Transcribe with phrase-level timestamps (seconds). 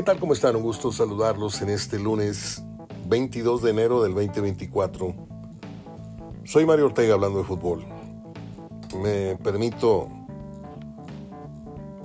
[0.00, 0.18] ¿Qué tal?
[0.18, 0.56] ¿Cómo están?
[0.56, 2.64] Un gusto saludarlos en este lunes
[3.06, 5.14] 22 de enero del 2024.
[6.44, 7.84] Soy Mario Ortega hablando de fútbol.
[8.96, 10.08] Me permito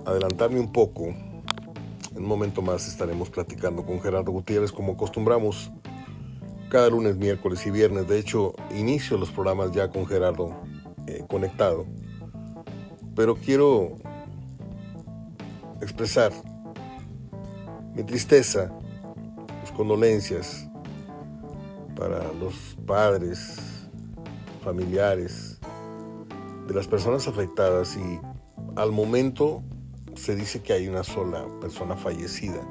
[0.06, 1.06] adelantarme un poco.
[1.06, 5.72] En un momento más estaremos platicando con Gerardo Gutiérrez como acostumbramos
[6.68, 8.10] cada lunes, miércoles y viernes.
[8.10, 10.54] De hecho, inicio los programas ya con Gerardo
[11.08, 11.86] eh, conectado.
[13.16, 13.96] Pero quiero
[15.80, 16.34] expresar
[17.96, 18.72] mi tristeza,
[19.62, 20.68] mis condolencias
[21.96, 23.58] para los padres,
[24.64, 25.60] familiares
[26.68, 28.20] de las personas afectadas y
[28.76, 29.64] al momento
[30.16, 32.62] se dice que hay una sola persona fallecida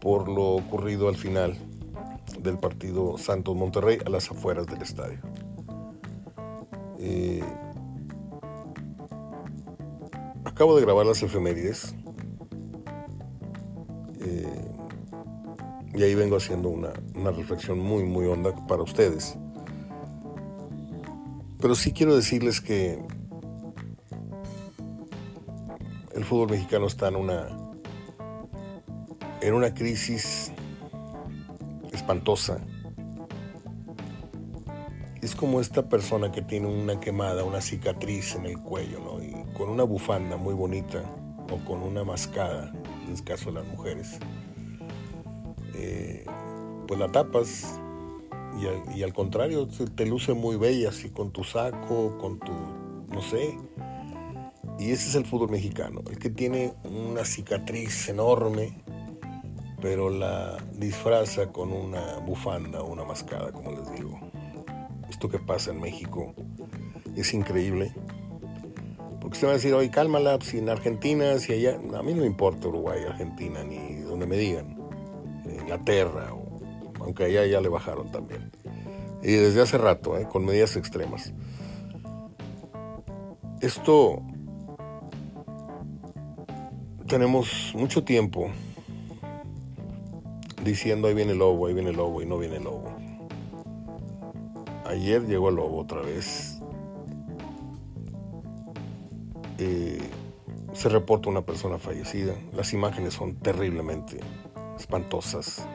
[0.00, 1.56] por lo ocurrido al final
[2.40, 5.18] del partido Santos Monterrey a las afueras del estadio.
[6.98, 7.42] Eh,
[10.44, 11.94] acabo de grabar las efemérides
[15.94, 16.92] Y ahí vengo haciendo una,
[17.30, 19.36] reflexión muy, muy honda para ustedes.
[21.60, 22.98] Pero sí quiero decirles que
[26.14, 27.46] el fútbol mexicano está en una,
[29.40, 30.52] en una crisis
[31.92, 32.58] espantosa.
[35.22, 39.22] Es como esta persona que tiene una quemada, una cicatriz en el cuello, ¿no?
[39.22, 41.02] Y con una bufanda muy bonita
[41.50, 42.72] o con una mascada,
[43.06, 44.18] en el caso de las mujeres
[45.74, 46.24] eh,
[46.86, 47.80] pues la tapas
[48.94, 52.52] y al, contrario te luce muy bella así con tu saco, con tu,
[53.08, 53.58] no sé.
[54.78, 58.80] Y ese es el fútbol mexicano, el que tiene una cicatriz enorme,
[59.80, 64.20] pero la disfraza con una bufanda o una mascada, como les digo.
[65.10, 66.32] Esto que pasa en México
[67.16, 67.92] es increíble.
[69.24, 72.20] Porque se va a decir, oye, cálmala, si en Argentina, si allá, a mí no
[72.20, 74.76] me importa Uruguay, Argentina, ni donde me digan.
[75.46, 76.28] Inglaterra,
[77.00, 78.52] aunque allá ya le bajaron también.
[79.22, 80.28] Y desde hace rato, ¿eh?
[80.30, 81.32] con medidas extremas.
[83.62, 84.20] Esto
[87.06, 88.50] tenemos mucho tiempo
[90.62, 92.94] diciendo ahí viene el lobo, ahí viene el lobo y no viene el lobo.
[94.84, 96.53] Ayer llegó el lobo otra vez.
[99.58, 100.00] Eh,
[100.72, 102.34] se reporta una persona fallecida.
[102.52, 104.18] Las imágenes son terriblemente
[104.78, 105.66] espantosas.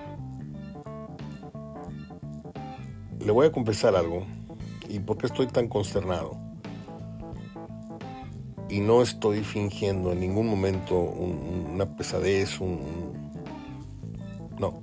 [3.20, 4.26] Le voy a confesar algo.
[4.90, 6.38] ¿Y por qué estoy tan consternado?
[8.70, 13.32] Y no estoy fingiendo en ningún momento una pesadez, un,
[14.60, 14.80] No.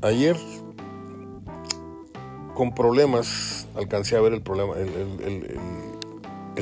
[0.00, 0.36] Ayer,
[2.54, 4.74] con problemas, alcancé a ver el problema,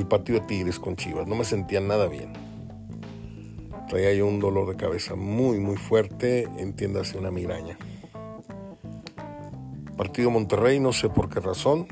[0.06, 1.26] partido de Tigres con Chivas.
[1.26, 2.32] No me sentía nada bien
[3.90, 7.76] traía yo un dolor de cabeza muy, muy fuerte, entiéndase una migraña.
[9.96, 11.88] Partido Monterrey, no sé por qué razón,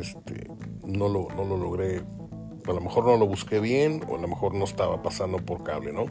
[0.00, 0.50] este,
[0.84, 2.02] no, lo, no lo logré,
[2.66, 5.62] a lo mejor no lo busqué bien o a lo mejor no estaba pasando por
[5.62, 6.06] cable, ¿no?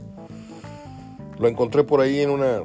[1.40, 2.62] Lo encontré por ahí en una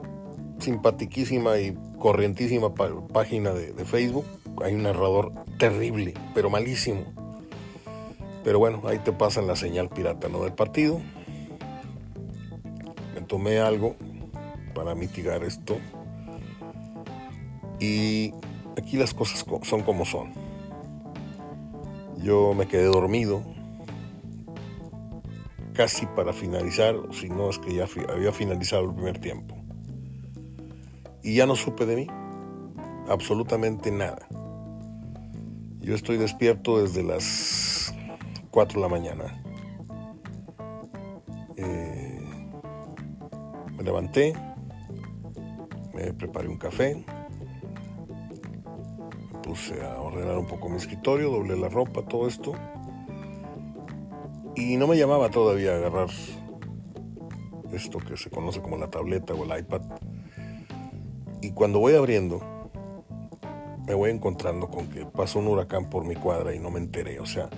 [0.59, 4.27] simpatiquísima y corrientísima página de, de Facebook.
[4.63, 7.20] Hay un narrador terrible, pero malísimo.
[8.51, 10.43] Pero bueno, ahí te pasan la señal pirata ¿no?
[10.43, 11.01] del partido
[13.31, 13.95] tomé algo
[14.75, 15.79] para mitigar esto.
[17.79, 18.35] Y
[18.77, 20.33] aquí las cosas son como son.
[22.19, 23.41] Yo me quedé dormido
[25.73, 29.55] casi para finalizar, si no es que ya había finalizado el primer tiempo.
[31.23, 32.07] Y ya no supe de mí,
[33.09, 34.27] absolutamente nada.
[35.79, 37.80] Yo estoy despierto desde las
[38.51, 39.43] 4 de la mañana.
[43.77, 44.35] Me levanté,
[45.95, 47.03] me preparé un café,
[49.33, 52.53] me puse a ordenar un poco mi escritorio, doblé la ropa, todo esto.
[54.55, 56.09] Y no me llamaba todavía a agarrar
[57.73, 59.81] esto que se conoce como la tableta o el iPad.
[61.41, 62.41] Y cuando voy abriendo,
[63.87, 67.19] me voy encontrando con que pasó un huracán por mi cuadra y no me enteré.
[67.19, 67.49] O sea,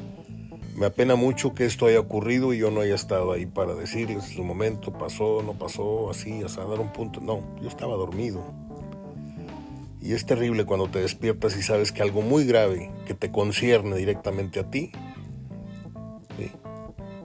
[0.77, 4.29] me apena mucho que esto haya ocurrido y yo no haya estado ahí para decirles
[4.31, 7.21] en su momento, pasó, no pasó, así, hasta dar un punto.
[7.21, 8.43] No, yo estaba dormido.
[10.01, 13.97] Y es terrible cuando te despiertas y sabes que algo muy grave que te concierne
[13.97, 14.91] directamente a ti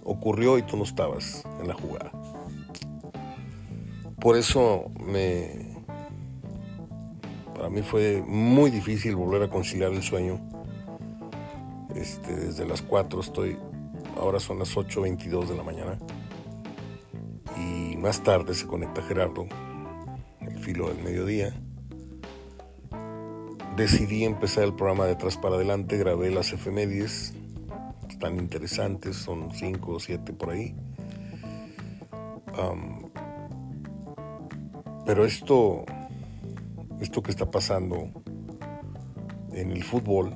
[0.07, 2.11] ocurrió y tú no estabas en la jugada.
[4.19, 5.75] Por eso me...
[7.53, 10.39] Para mí fue muy difícil volver a conciliar el sueño
[11.97, 13.57] este, desde las 4 estoy,
[14.17, 15.97] ahora son las 8.22 de la mañana.
[17.57, 19.47] Y más tarde se conecta Gerardo,
[20.41, 21.53] el filo del mediodía.
[23.75, 27.33] Decidí empezar el programa de atrás para adelante, grabé las efemérides,
[28.09, 30.75] están interesantes, son cinco o siete por ahí.
[35.05, 35.85] pero esto,
[36.99, 38.09] esto que está pasando
[39.53, 40.33] en el fútbol,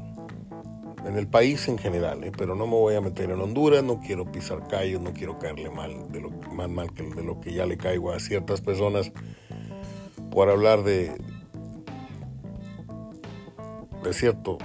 [1.05, 2.31] en el país en general, ¿eh?
[2.35, 5.69] pero no me voy a meter en Honduras, no quiero pisar callos, no quiero caerle
[5.69, 9.11] mal, de lo, más mal que de lo que ya le caigo a ciertas personas
[10.29, 11.11] por hablar de,
[14.03, 14.57] de cierto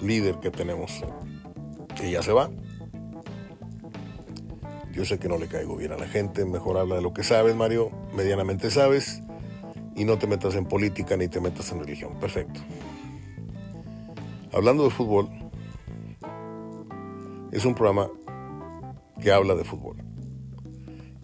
[0.00, 1.04] líder que tenemos,
[1.96, 2.50] que ya se va.
[4.92, 7.22] Yo sé que no le caigo bien a la gente, mejor habla de lo que
[7.22, 9.22] sabes, Mario, medianamente sabes,
[9.94, 12.18] y no te metas en política ni te metas en religión.
[12.18, 12.60] Perfecto.
[14.52, 15.28] Hablando de fútbol,
[17.52, 18.10] es un programa
[19.20, 19.96] que habla de fútbol.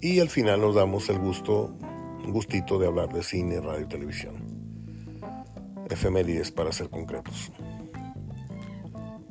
[0.00, 1.74] Y al final nos damos el gusto,
[2.24, 4.34] un gustito de hablar de cine, radio y televisión.
[5.90, 7.52] Efemérides para ser concretos.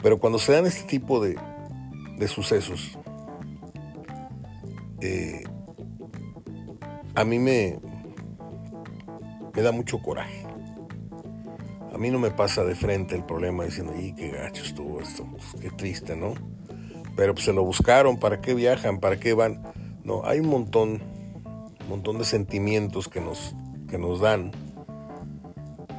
[0.01, 1.37] Pero cuando se dan este tipo de,
[2.17, 2.97] de sucesos,
[5.01, 5.43] eh,
[7.15, 7.79] a mí me,
[9.55, 10.45] me da mucho coraje.
[11.93, 15.27] A mí no me pasa de frente el problema diciendo, y qué gacho estuvo esto,
[15.29, 16.33] pues, qué triste, ¿no?
[17.15, 18.99] Pero pues se lo buscaron, ¿para qué viajan?
[18.99, 19.61] ¿Para qué van?
[20.03, 21.01] No, hay un montón,
[21.81, 23.55] un montón de sentimientos que nos,
[23.87, 24.51] que nos dan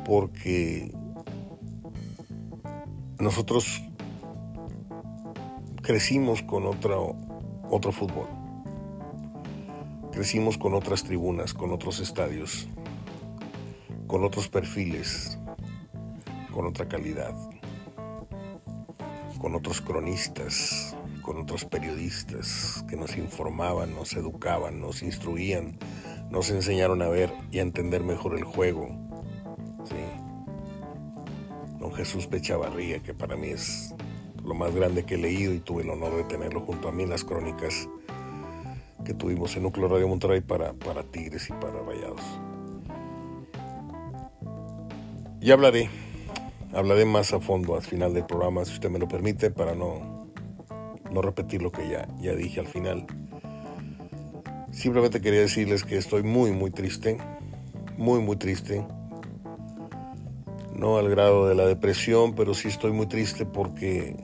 [0.05, 0.93] porque
[3.19, 3.83] nosotros
[5.83, 7.17] crecimos con otro,
[7.71, 8.29] otro fútbol.
[10.13, 12.69] Crecimos con otras tribunas, con otros estadios,
[14.07, 15.39] con otros perfiles,
[16.53, 17.35] con otra calidad,
[19.41, 20.94] con otros cronistas,
[21.25, 25.79] con otros periodistas que nos informaban, nos educaban, nos instruían,
[26.31, 28.89] nos enseñaron a ver y a entender mejor el juego.
[29.85, 29.97] ¿sí?
[31.81, 33.95] Don Jesús Pechavarría, que para mí es
[34.45, 37.05] lo más grande que he leído y tuve el honor de tenerlo junto a mí
[37.05, 37.89] en las crónicas
[39.03, 42.23] que tuvimos en Núcleo Radio Monterrey para, para Tigres y para Rayados.
[45.41, 45.89] Y hablaré,
[46.75, 50.24] hablaré más a fondo al final del programa, si usted me lo permite, para no
[51.15, 53.07] no repetir lo que ya, ya dije al final.
[54.73, 57.17] Simplemente quería decirles que estoy muy, muy triste,
[57.97, 58.85] muy, muy triste.
[60.75, 64.17] No al grado de la depresión, pero sí estoy muy triste porque,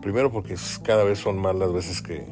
[0.00, 0.54] primero porque
[0.84, 2.24] cada vez son más las veces que,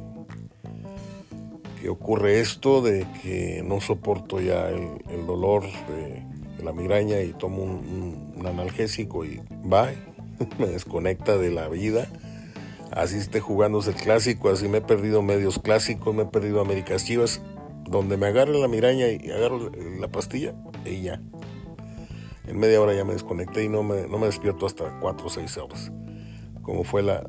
[1.82, 6.22] que ocurre esto, de que no soporto ya el, dolor de,
[6.62, 9.90] la migraña y tomo un, un analgésico y va,
[10.58, 12.08] me desconecta de la vida
[12.94, 17.04] así esté jugándose el clásico, así me he perdido medios clásicos, me he perdido Américas
[17.04, 17.42] Chivas,
[17.84, 20.54] donde me agarre la miraña y agarro la pastilla
[20.84, 21.20] y ya.
[22.46, 25.30] En media hora ya me desconecté y no me, no me despierto hasta 4 o
[25.30, 25.92] 6 horas,
[26.62, 27.28] como fue la,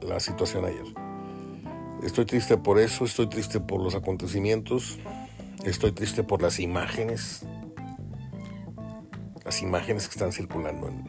[0.00, 0.86] la situación ayer.
[2.02, 4.98] Estoy triste por eso, estoy triste por los acontecimientos,
[5.64, 7.44] estoy triste por las imágenes,
[9.44, 11.04] las imágenes que están circulando en,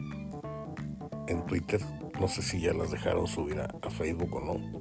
[1.28, 1.80] en Twitter
[2.20, 4.80] no sé si ya las dejaron subir a, Facebook o no.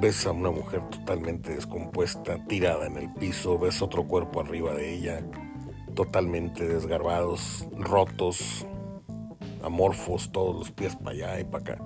[0.00, 4.94] Ves a una mujer totalmente descompuesta, tirada en el piso, ves otro cuerpo arriba de
[4.94, 5.24] ella,
[5.94, 8.66] totalmente desgarbados, rotos,
[9.62, 11.78] amorfos, todos los pies para allá y para acá.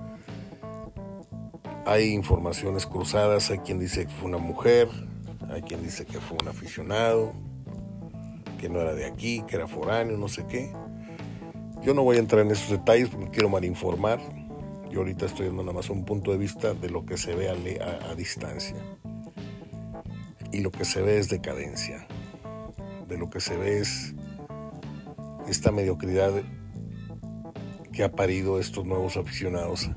[1.86, 4.88] Hay informaciones cruzadas, hay quien dice que fue una mujer,
[5.48, 7.32] hay quien dice que fue un aficionado,
[8.58, 10.72] que no era de aquí, que era foráneo, no sé qué.
[11.82, 14.20] Yo no voy a entrar en esos detalles porque quiero malinformar.
[14.90, 17.48] Yo ahorita estoy dando nada más un punto de vista de lo que se ve
[17.48, 18.76] a, a, distancia.
[20.52, 22.06] Y lo que se ve es decadencia.
[23.08, 24.14] De lo que se ve es
[25.48, 26.32] esta mediocridad
[27.92, 29.90] que ha parido estos nuevos aficionados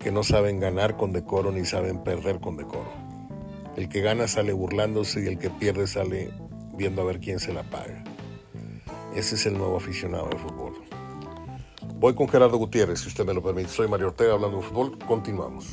[0.00, 2.90] que no saben ganar con decoro ni saben perder con decoro.
[3.76, 6.30] El que gana sale burlándose y el que pierde sale
[6.74, 8.04] viendo a ver quién se la paga.
[9.16, 10.74] Ese es el nuevo aficionado de fútbol.
[11.94, 13.70] Voy con Gerardo Gutiérrez, si usted me lo permite.
[13.70, 14.98] Soy Mario Ortega hablando de fútbol.
[15.06, 15.70] Continuamos.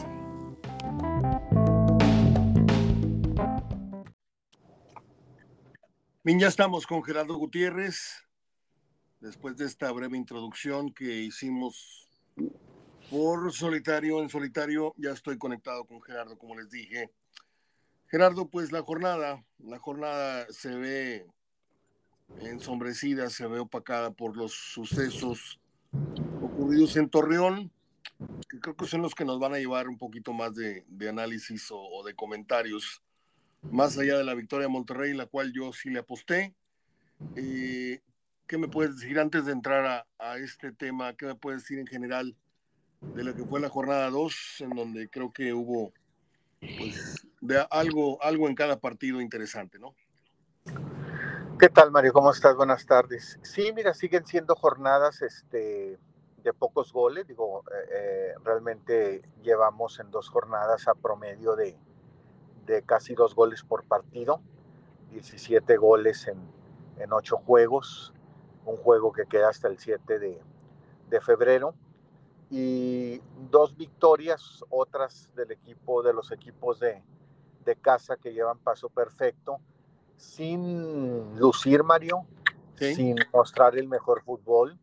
[6.24, 8.24] Bien, ya estamos con Gerardo Gutiérrez.
[9.20, 12.08] Después de esta breve introducción que hicimos
[13.12, 17.12] por solitario, en solitario, ya estoy conectado con Gerardo, como les dije.
[18.08, 21.28] Gerardo, pues la jornada, la jornada se ve
[22.42, 25.60] ensombrecida, se ve opacada por los sucesos
[26.42, 27.72] ocurridos en Torreón,
[28.50, 31.68] que creo que son los que nos van a llevar un poquito más de, análisis
[31.72, 33.02] o, de comentarios,
[33.62, 36.54] más allá de la victoria de Monterrey, la cual yo sí le aposté.
[37.36, 38.02] Eh,
[38.48, 41.14] ¿Qué me puedes decir antes de entrar a, este tema?
[41.16, 42.36] ¿Qué me puedes decir en general
[43.16, 45.94] de lo que fue la jornada 2, en donde creo que hubo
[46.60, 49.96] pues, de algo, algo en cada partido interesante, ¿no?
[51.64, 52.12] ¿Qué tal, Mario?
[52.12, 52.58] ¿Cómo estás?
[52.58, 53.40] Buenas tardes.
[53.42, 55.98] Sí, mira, siguen siendo jornadas este,
[56.44, 57.26] de pocos goles.
[57.26, 61.78] Digo, eh, eh, realmente llevamos en dos jornadas a promedio de,
[62.86, 64.42] casi dos goles por partido,
[65.12, 66.38] 17 goles en,
[66.98, 68.14] en ocho juegos,
[68.66, 71.76] un juego que queda hasta el 7 de, febrero
[72.50, 77.02] y dos victorias, otras del equipo, de los equipos de
[77.82, 79.62] casa que llevan paso perfecto
[80.18, 82.26] sin lucir, Mario,
[82.78, 84.78] sin mostrar el mejor fútbol.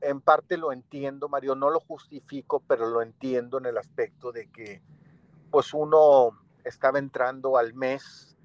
[0.00, 4.48] En parte lo entiendo, Mario, no lo justifico, pero lo entiendo en el aspecto de
[4.50, 4.82] que
[5.50, 8.36] pues uno estaba entrando al mes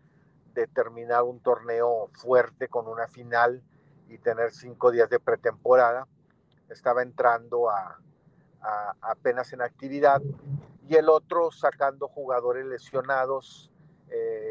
[0.53, 3.61] de terminar un torneo fuerte con una final
[4.07, 6.07] y tener cinco días de pretemporada.
[6.69, 7.99] Estaba entrando a
[9.01, 10.21] apenas en actividad
[10.87, 13.69] y el otro sacando jugadores lesionados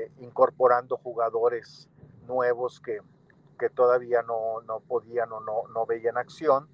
[0.03, 1.89] eh, incorporando jugadores
[2.27, 3.01] nuevos que,
[3.59, 6.69] que todavía no, no, podían o no, no veían acción.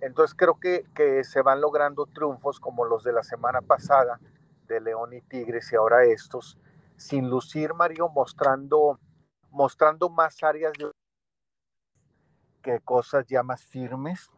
[0.00, 4.20] Entonces creo que, que, se van logrando triunfos como los de la semana pasada
[4.66, 6.58] de León y Tigres y ahora estos,
[6.96, 8.98] sin lucir Mario, mostrando,
[9.50, 10.90] mostrando más áreas de
[12.62, 14.30] que cosas ya más firmes.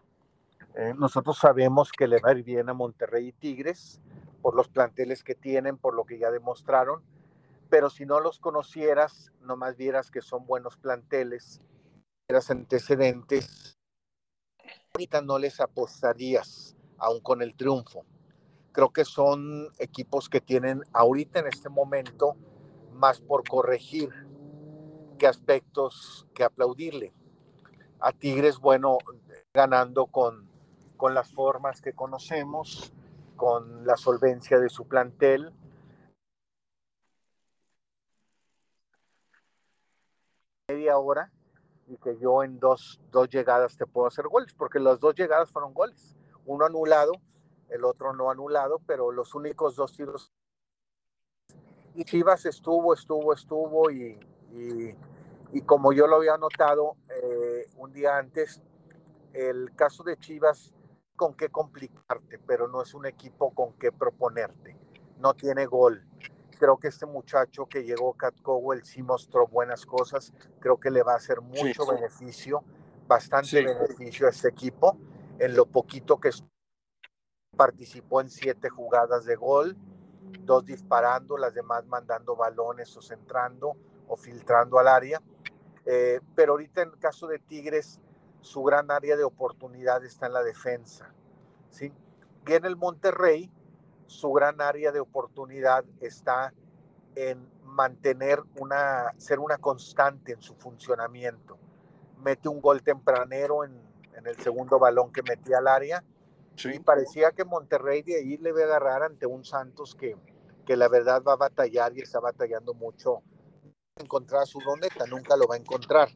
[0.74, 4.00] Eh, nosotros sabemos que le va a ir bien a Monterrey y Tigres
[4.42, 7.02] por los planteles que tienen, por lo que ya demostraron,
[7.74, 11.60] pero si no los conocieras, nomás vieras que son buenos planteles,
[12.28, 13.76] eras antecedentes,
[14.94, 18.06] ahorita no les apostarías, aún con el triunfo.
[18.70, 22.36] Creo que son equipos que tienen ahorita en este momento
[22.92, 24.08] más por corregir
[25.18, 27.12] que aspectos que aplaudirle.
[27.98, 28.98] A Tigres, bueno,
[29.52, 30.48] ganando con,
[30.96, 32.92] con las formas que conocemos,
[33.34, 35.52] con la solvencia de su plantel,
[40.68, 41.30] media hora
[41.86, 45.50] y que yo en dos, dos llegadas te puedo hacer goles, porque las dos llegadas
[45.50, 46.16] fueron goles.
[46.46, 47.12] Uno anulado,
[47.68, 50.32] el otro no anulado, pero los únicos dos tiros.
[51.94, 54.18] Y Chivas estuvo, estuvo, estuvo y,
[55.52, 58.62] y, como yo lo había notado eh, un día antes,
[59.34, 60.74] el caso de Chivas
[61.14, 64.76] con qué complicarte, pero no es un equipo con qué proponerte.
[65.18, 66.04] No tiene gol,
[66.58, 70.32] Creo que este muchacho que llegó, Cat Cowell, sí mostró buenas cosas.
[70.60, 72.64] Creo que le va a hacer mucho beneficio,
[73.06, 74.96] bastante beneficio a este equipo.
[75.38, 76.30] En lo poquito que
[77.56, 79.76] participó en siete jugadas de gol,
[80.40, 83.76] dos disparando, las demás mandando balones o centrando
[84.08, 85.20] o filtrando al área.
[85.86, 88.00] Eh, pero ahorita en el caso de Tigres,
[88.40, 91.12] su gran área de oportunidad está en la defensa.
[91.70, 91.92] ¿sí?
[92.46, 93.50] Y en el Monterrey,
[94.14, 96.54] su gran área de oportunidad está
[97.16, 101.58] en mantener una, ser una constante en su funcionamiento.
[102.22, 103.82] Mete un gol tempranero en,
[104.24, 106.02] el segundo balón que metía al área.
[106.64, 110.16] Y parecía que Monterrey de ahí le iba a agarrar ante un Santos que,
[110.64, 113.22] que la verdad va a batallar y está batallando mucho
[113.96, 116.08] encontrar su doneta, nunca lo va a encontrar,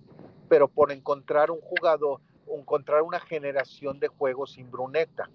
[0.49, 5.29] pero por encontrar un jugador, encontrar una generación de juegos sin Bruneta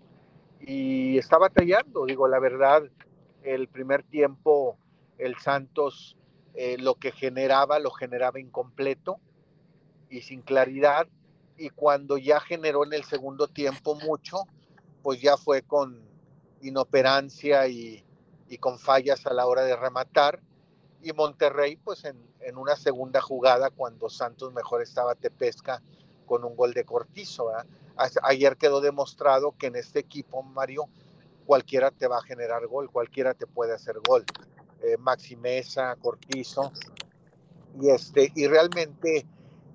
[0.65, 2.83] y está batallando, digo, la verdad,
[3.43, 4.77] el primer tiempo
[5.17, 6.17] el Santos
[6.55, 9.19] eh, lo que generaba lo generaba incompleto
[10.09, 11.07] y sin claridad
[11.57, 14.45] y cuando ya generó en el segundo tiempo mucho,
[15.01, 16.01] pues ya fue con
[16.61, 18.03] inoperancia y,
[18.47, 20.41] y con fallas a la hora de rematar
[21.01, 25.81] y Monterrey pues en, en, una segunda jugada cuando Santos mejor estaba te pesca
[26.25, 27.51] con un gol de Cortizo.
[28.23, 30.87] Ayer quedó demostrado que en este equipo, Mario,
[31.45, 34.25] cualquiera te va a generar gol, cualquiera te puede hacer gol.
[34.81, 36.71] Eh, Maxi Mesa, Cortizo.
[37.79, 39.25] Y, este, y realmente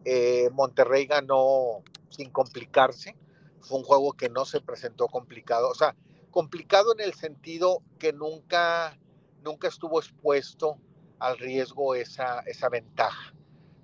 [0.04, 3.16] eh, Monterrey ganó sin complicarse.
[3.60, 5.68] Fue un juego que no se presentó complicado.
[5.68, 5.94] O sea,
[6.30, 8.98] complicado en el sentido que nunca,
[9.42, 10.78] nunca estuvo expuesto
[11.18, 13.34] al riesgo esa, esa ventaja.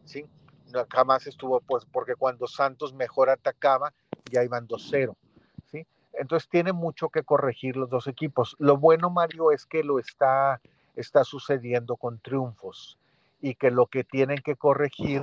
[0.04, 0.26] ¿sí?
[0.90, 3.93] Jamás estuvo, pues, porque cuando Santos mejor atacaba,
[4.31, 5.14] ya iban 2-0.
[5.71, 5.87] ¿sí?
[6.12, 8.57] Entonces tiene mucho que corregir los dos equipos.
[8.59, 10.61] Lo bueno, Mario, es que lo está,
[10.97, 12.99] está sucediendo con triunfos
[13.40, 15.23] y que lo que tienen que corregir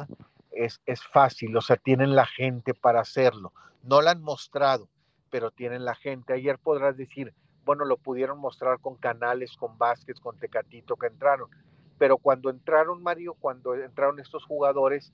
[0.52, 3.54] es, es fácil, o sea, tienen la gente para hacerlo.
[3.84, 4.88] No lo han mostrado,
[5.30, 6.34] pero tienen la gente.
[6.34, 7.34] Ayer podrás decir,
[7.66, 11.50] bueno, lo pudieron mostrar con Canales, con Vázquez, con Tecatito que entraron.
[11.98, 15.14] Pero cuando entraron, Mario, cuando entraron estos jugadores,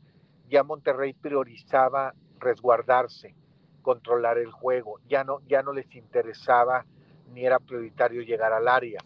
[0.50, 3.36] ya Monterrey priorizaba resguardarse,
[3.82, 5.00] controlar el juego.
[5.08, 6.86] Ya no, ya no les interesaba
[7.34, 9.00] ni era prioritario llegar al área.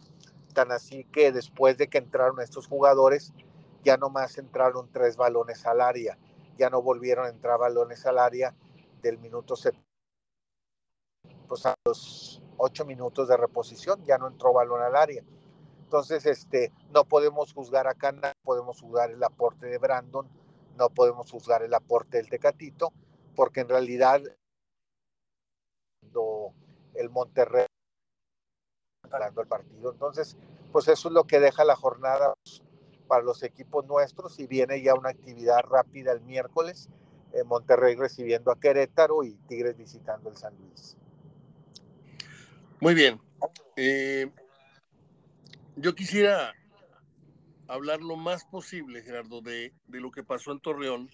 [0.53, 3.33] Tan así que después de que entraron estos jugadores,
[3.83, 6.17] ya nomás entraron tres balones al área.
[6.57, 8.53] Ya no volvieron a entrar balones al área
[9.01, 9.81] del minuto 70.
[11.47, 15.23] Pues a los ocho minutos de reposición ya no entró balón al área.
[15.83, 20.29] Entonces, este, no podemos juzgar a Cana, podemos juzgar el aporte de Brandon,
[20.77, 22.93] no podemos juzgar el aporte del Tecatito,
[23.35, 24.21] porque en realidad
[26.95, 27.65] el Monterrey
[29.09, 29.91] ganando el partido.
[29.91, 30.37] Entonces,
[30.71, 32.33] pues eso es lo que deja la jornada
[33.07, 36.89] para los equipos nuestros y viene ya una actividad rápida el miércoles,
[37.33, 40.97] en Monterrey recibiendo a Querétaro y Tigres visitando el San Luis.
[42.79, 43.21] Muy bien.
[43.75, 44.31] Eh,
[45.75, 46.53] yo quisiera
[47.71, 51.09] hablar lo más posible, Gerardo, de, lo que pasó en Torreón.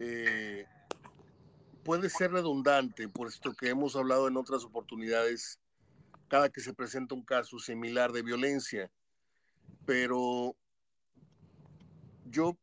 [0.00, 0.66] Eh,
[1.84, 5.60] puede ser redundante, puesto que hemos hablado en otras oportunidades
[6.26, 8.90] cada que se presenta un caso similar de violencia,
[9.86, 10.54] pero
[12.26, 12.58] yo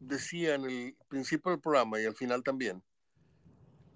[0.00, 2.82] decía en el principio del programa y al final también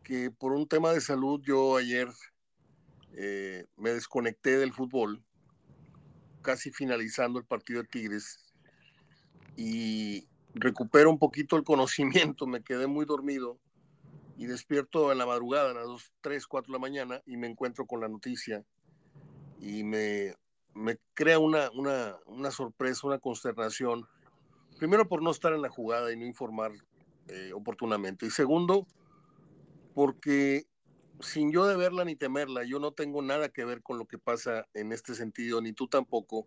[0.03, 2.09] que por un tema de salud yo ayer
[3.13, 5.23] eh, me desconecté del fútbol
[6.49, 8.39] casi finalizando el partido de Tigres
[9.55, 13.59] y recupero un poquito el conocimiento, me quedé muy dormido
[14.39, 17.49] y despierto en la madrugada, a las 2, 3, 4 de la mañana y me
[17.49, 18.65] encuentro con la noticia
[19.61, 20.37] y me,
[20.73, 24.07] me crea una, una, una, sorpresa, una consternación,
[24.79, 26.73] primero por no estar en la jugada y no informar
[27.27, 28.87] eh, oportunamente y segundo
[29.93, 30.67] porque
[31.21, 34.67] sin yo deberla ni temerla, yo no tengo nada que ver con lo que pasa
[34.75, 36.47] en este sentido, ni tú tampoco,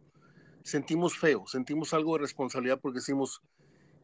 [0.64, 3.42] sentimos feo, sentimos algo de responsabilidad porque decimos,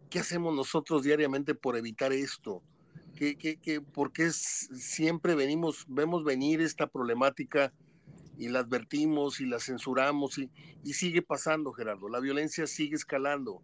[0.09, 2.63] ¿qué hacemos nosotros diariamente por evitar esto?
[3.15, 7.73] ¿Qué, qué, qué, ¿Por siempre venimos, vemos venir esta problemática
[8.37, 10.51] y la advertimos y la censuramos y,
[10.83, 12.09] y sigue pasando, Gerardo?
[12.09, 13.63] La violencia sigue escalando.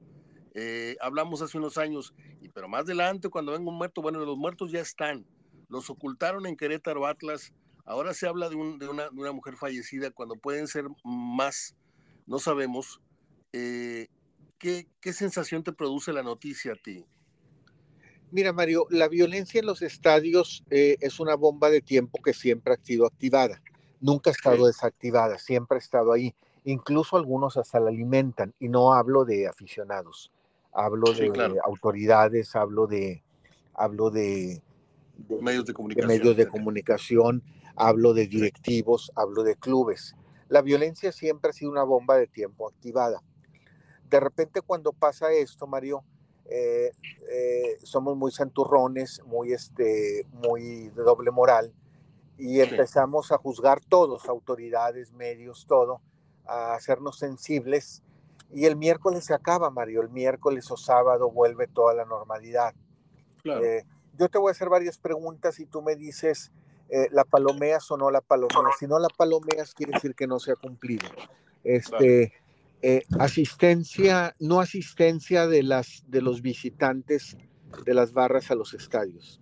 [0.56, 4.38] Eh, hablamos hace unos años, y, pero más adelante, cuando venga un muerto, bueno, los
[4.38, 5.26] muertos ya están
[5.74, 7.52] los ocultaron en Querétaro Atlas.
[7.84, 11.76] Ahora se habla de, una, mujer fallecida cuando pueden ser más,
[12.28, 13.02] no sabemos.
[13.52, 14.08] Eh,
[14.60, 17.04] ¿qué, sensación te produce la noticia a ti?
[18.32, 22.76] Mira, Mario, la violencia en los estadios eh, es una bomba de tiempo que siempre
[22.76, 23.62] ha sido activada.
[24.00, 26.36] Nunca ha estado desactivada, siempre ha estado ahí.
[26.66, 28.54] Incluso algunos hasta la alimentan.
[28.60, 30.32] Y no hablo de aficionados,
[30.72, 33.24] hablo de autoridades, hablo de,
[33.74, 34.62] hablo de
[35.18, 36.08] de medios de comunicación.
[36.08, 37.44] medios de comunicación,
[37.76, 40.16] hablo de directivos, hablo de clubes.
[40.50, 43.22] La violencia siempre ha sido una bomba de tiempo activada.
[44.10, 46.04] De repente cuando pasa esto, Mario,
[46.46, 46.92] eh,
[47.32, 51.74] eh, somos muy santurrones, muy, este, muy de doble moral,
[52.38, 56.02] y empezamos a juzgar todos, autoridades, medios, todo,
[56.46, 58.04] a hacernos sensibles.
[58.52, 62.74] Y el miércoles se acaba, Mario, el miércoles o sábado vuelve toda la normalidad.
[63.42, 63.64] Claro.
[63.64, 63.86] Eh,
[64.18, 66.52] yo te voy a hacer varias preguntas y tú me dices,
[66.90, 68.78] eh, ¿la palomeas o no la palomeas?
[68.80, 71.08] Si no la palomeas, quiere decir que no se ha cumplido.
[71.64, 72.34] Este,
[72.82, 77.38] eh, asistencia, no asistencia de, las, de los visitantes
[77.86, 79.42] de las barras a los estadios.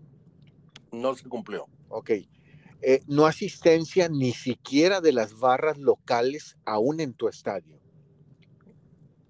[0.91, 1.67] No se cumplió.
[1.89, 2.11] Ok.
[2.83, 7.79] Eh, no asistencia ni siquiera de las barras locales aún en tu estadio.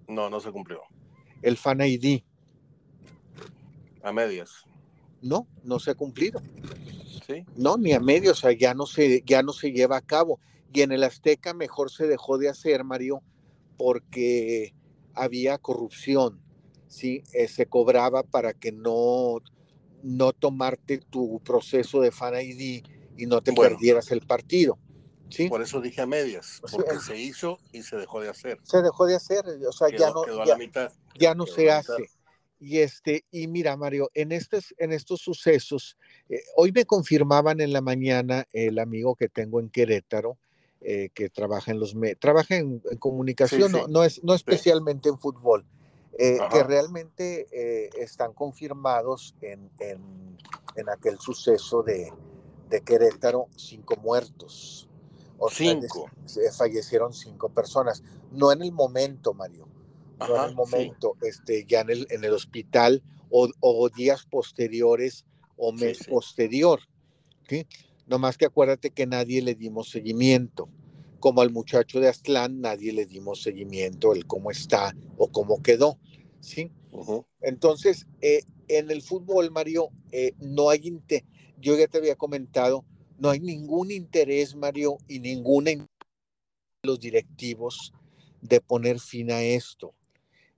[0.08, 0.82] No, no se cumplió.
[1.42, 2.22] El Fan ID.
[4.04, 4.66] A medias.
[5.22, 6.42] No, no se ha cumplido.
[7.28, 7.46] ¿Sí?
[7.56, 10.40] No, ni a medio, o sea, ya no, se, ya no se lleva a cabo.
[10.74, 13.22] Y en el Azteca mejor se dejó de hacer, Mario,
[13.78, 14.74] porque
[15.14, 16.42] había corrupción,
[16.88, 17.24] ¿sí?
[17.34, 19.40] Eh, se cobraba para que no,
[20.04, 22.84] no tomarte tu proceso de Fan ID
[23.18, 24.78] y no te perdieras el partido.
[25.30, 25.50] ¿sí?
[25.50, 28.60] Por eso dije a medias, porque se hizo y se dejó de hacer.
[28.64, 30.24] Se dejó de hacer, o sea, ya no,
[31.16, 32.10] ya, no se hace.
[32.62, 35.98] Y, este, y mira, Mario, en, estos, en estos sucesos,
[36.30, 40.38] eh, hoy me confirmaban en la mañana el amigo que tengo en Querétaro,
[40.80, 45.66] eh, que trabaja en los trabaja en, comunicación, No, es, no especialmente en fútbol,
[46.20, 47.48] eh, que realmente
[48.00, 52.14] están confirmados en, en, aquel suceso de,
[52.70, 54.88] de, Querétaro, cinco muertos.
[55.40, 56.06] O cinco.
[56.56, 58.04] fallecieron cinco personas.
[58.32, 59.71] No en el momento, Mario
[60.28, 65.26] en el momento, este, ya en el, en el hospital o, días posteriores
[65.58, 66.80] o mes posterior.
[67.48, 67.66] ¿sí?
[68.08, 70.70] No más que acuérdate que nadie le dimos seguimiento.
[71.20, 76.00] como al muchacho de Aztlán nadie le dimos seguimiento, el cómo está o cómo quedó,
[76.40, 76.72] ¿sí?
[77.42, 81.00] Entonces, eh, en el fútbol, Mario, eh, no hay,
[81.60, 82.86] yo ya te había comentado,
[83.20, 85.88] no hay ningún interés, Mario, y ninguna
[86.84, 87.94] los directivos
[88.42, 89.94] de poner fin a esto.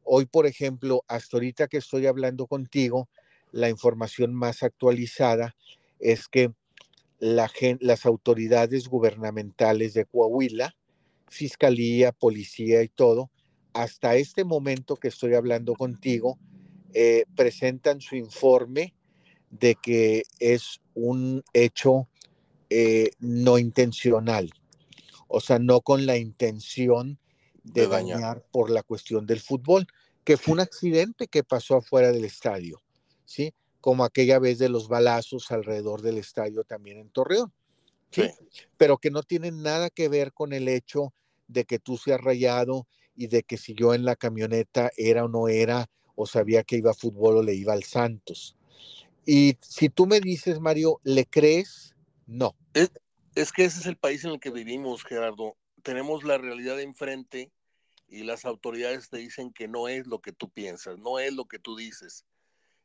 [0.03, 3.09] Hoy, por ejemplo, hasta ahorita que estoy hablando contigo,
[3.51, 5.55] la información más actualizada
[5.99, 6.51] es que
[7.19, 10.75] las autoridades gubernamentales de Coahuila,
[11.29, 13.31] fiscalía, policía y todo,
[13.73, 16.37] hasta este momento que estoy hablando contigo,
[16.93, 18.93] eh, presentan su informe
[19.49, 22.07] de que es un hecho
[22.69, 24.51] eh, no intencional,
[25.27, 27.19] o sea, no con la intención
[27.63, 29.87] de, dañar por la cuestión del fútbol,
[30.23, 32.81] que fue un accidente que pasó afuera del estadio,
[33.25, 33.53] ¿sí?
[33.81, 37.51] Como aquella vez de los balazos alrededor del estadio también en Torreón,
[38.11, 38.29] ¿sí?
[38.77, 41.13] Pero que no tiene nada que ver con el hecho
[41.47, 45.27] de que tú seas rayado y de que si yo en la camioneta era o
[45.27, 48.55] no era, o sabía que iba a fútbol o le iba al Santos.
[49.25, 51.95] Y si tú me dices, Mario, ¿le crees?
[52.27, 52.55] No.
[52.73, 52.91] Es,
[53.35, 57.51] es que ese es el país en el que vivimos, Gerardo tenemos la realidad enfrente
[58.07, 61.45] y las autoridades te dicen que no es lo que tú piensas, no es lo
[61.45, 62.25] que tú dices.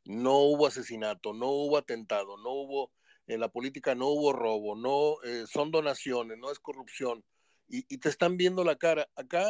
[0.05, 2.93] No hubo asesinato, no hubo atentado, no hubo,
[3.27, 7.25] en la política no hubo robo, no eh, son donaciones, no es corrupción.
[7.71, 9.11] Y, te están viendo la cara.
[9.15, 9.47] Acá,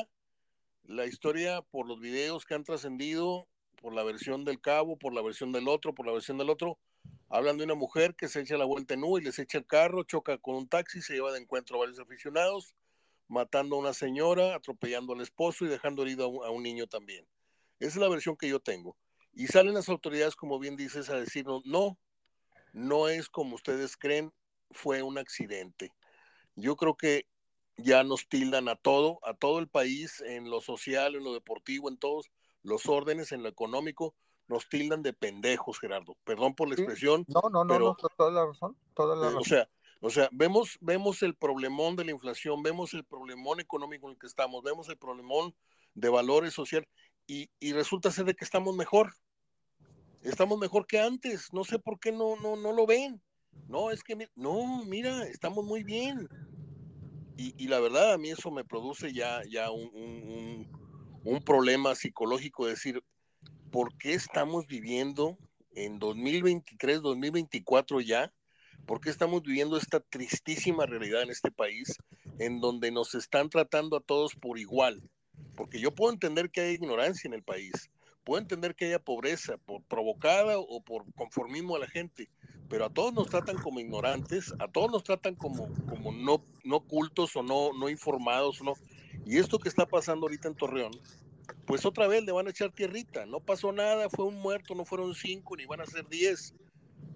[0.83, 3.47] la historia por los videos que han trascendido,
[3.81, 6.79] por la versión del cabo, por la versión del otro, por la versión del otro,
[7.29, 9.67] hablan de una mujer que se echa la vuelta en U y les echa el
[9.67, 12.75] carro, choca con un taxi, se lleva de encuentro a varios aficionados
[13.29, 17.27] matando a una señora, atropellando al esposo y dejando herido a un, niño también.
[17.79, 18.97] Esa es la versión que yo tengo.
[19.33, 21.99] Y salen las autoridades, como bien dices, a decirnos, no,
[22.73, 24.33] no es como ustedes creen,
[24.71, 25.93] fue un accidente.
[26.57, 27.27] Yo creo que
[27.77, 31.89] ya nos tildan a todo, a todo el país, en lo social, en lo deportivo,
[31.89, 32.31] en todos
[32.63, 34.15] los órdenes, en lo económico,
[34.49, 36.17] nos tildan de pendejos, Gerardo.
[36.25, 37.25] Perdón por la expresión.
[37.29, 39.41] No, no, no, no, toda la razón, toda la razón.
[39.41, 39.69] O sea,
[40.01, 44.19] o sea, vemos, vemos el problemón de la inflación, vemos el problemón económico en el
[44.19, 45.55] que estamos, vemos el problemón
[45.95, 46.87] de valores social
[47.27, 49.13] y, resulta ser de que estamos mejor.
[50.23, 51.53] Estamos mejor que antes.
[51.53, 53.21] No sé por qué no, no, no lo ven.
[53.69, 56.29] No, es que, no, mira, estamos muy bien.
[57.37, 60.69] Y, la verdad, a mí eso me produce ya, ya un,
[61.23, 63.03] un problema psicológico, decir,
[63.71, 65.39] ¿por qué estamos viviendo
[65.73, 68.33] en 2023, 2024 ya?
[68.89, 71.99] ¿Por qué estamos viviendo esta tristísima realidad en este país
[72.39, 75.03] en donde nos están tratando a todos por igual?
[75.55, 77.91] Porque yo puedo entender que hay ignorancia en el país,
[78.25, 82.31] puedo entender que haya pobreza por provocada o por conformismo a la gente,
[82.71, 86.81] pero a todos nos tratan como ignorantes, a todos nos tratan como, como no, no
[86.81, 88.59] cultos o no, no informados.
[89.27, 90.93] Y esto que está pasando ahorita en Torreón,
[91.67, 94.87] pues otra vez le van a echar tierrita, no pasó nada, fue un muerto, no
[94.87, 96.55] fueron cinco, ni van a ser diez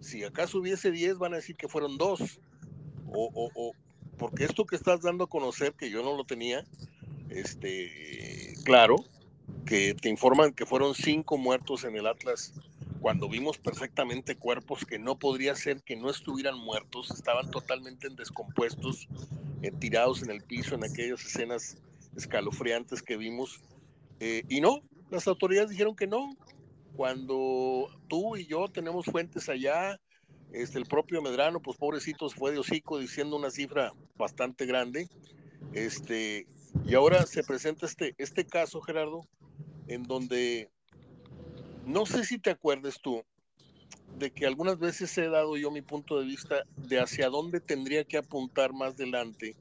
[0.03, 2.41] si acaso hubiese 10, van a decir que fueron dos.
[3.07, 3.73] O, o, o,
[4.19, 6.65] porque esto que estás dando a conocer, que yo no lo tenía,
[7.29, 8.97] este, claro,
[9.65, 12.53] que te informan que fueron cinco muertos en el Atlas,
[13.01, 19.09] cuando vimos perfectamente cuerpos que no podría ser que no estuvieran muertos, estaban totalmente descompuestos,
[19.63, 21.77] eh, tirados en el piso en aquellas escenas
[22.17, 23.61] escalofriantes que vimos.
[24.21, 26.31] Eh, y no, las autoridades dijeron que no,
[26.97, 29.99] cuando tú y yo tenemos fuentes allá,
[30.53, 35.09] este, el propio Medrano, pues pobrecito, fue de hocico diciendo una cifra bastante grande.
[35.73, 36.47] Este,
[36.87, 39.27] y ahora se presenta este, este caso, Gerardo,
[39.87, 40.71] en donde
[41.87, 43.23] no sé si te acuerdes tú
[44.19, 48.05] de que algunas veces he dado yo mi punto de vista de hacia dónde tendría
[48.05, 49.57] que apuntar más adelante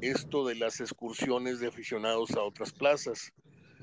[0.00, 3.32] esto de las excursiones de aficionados a otras plazas.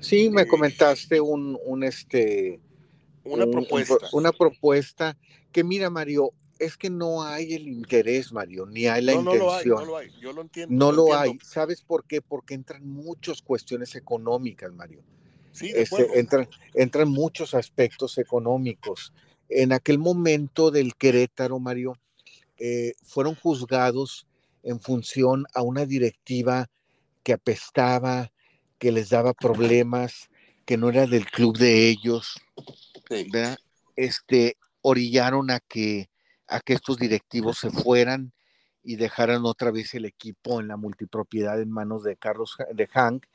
[0.00, 2.60] Sí, me eh, comentaste un, un, este,
[3.26, 3.96] una propuesta.
[4.12, 5.16] Una propuesta
[5.52, 9.44] que, mira, Mario, es que no hay el interés, Mario, ni hay la intención.
[9.44, 10.74] No lo hay, no lo hay, yo lo entiendo.
[10.74, 11.38] No lo, hay.
[11.42, 12.22] ¿Sabes por qué?
[12.22, 15.02] Porque entran muchas cuestiones económicas, Mario.
[15.52, 19.12] Sí, este, entran, entran muchos aspectos económicos.
[19.48, 21.98] En aquel momento del Querétaro, Mario,
[22.58, 24.26] eh, fueron juzgados
[24.62, 26.68] en función a una directiva
[27.22, 28.32] que apestaba,
[28.78, 30.28] que les daba problemas,
[30.64, 32.40] que no era del club de ellos,
[33.96, 36.10] este, orillaron a que,
[36.48, 38.32] a que estos directivos se fueran
[38.82, 43.26] y dejaran otra vez el equipo en la multipropiedad en manos de Carlos de Hank.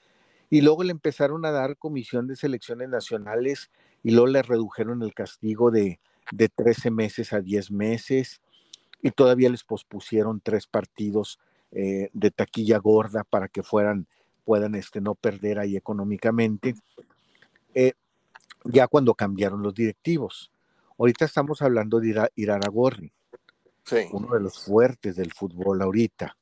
[0.49, 3.69] Y luego le empezaron a dar comisión de selecciones nacionales
[4.03, 5.99] y luego le redujeron el castigo de,
[6.31, 8.41] de 13 meses a 10 meses
[9.01, 11.39] y todavía les pospusieron tres partidos
[11.71, 14.07] eh, de taquilla gorda para que fueran,
[14.45, 16.75] puedan este, no perder ahí económicamente.
[17.73, 17.93] Eh,
[18.65, 20.51] ya cuando cambiaron los directivos.
[20.97, 23.11] Ahorita estamos hablando de Iraragorri,
[23.85, 24.07] sí.
[24.11, 26.37] uno de los fuertes del fútbol ahorita,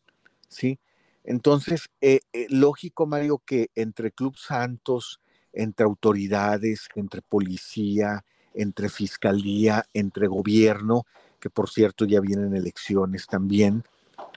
[0.48, 0.80] ¿sí?
[1.24, 5.22] Entonces, eh, lógico, Mario, que entre Club Santos,
[5.54, 11.06] entre autoridades, entre policía, entre fiscalía, entre gobierno,
[11.40, 13.84] que por cierto ya vienen elecciones también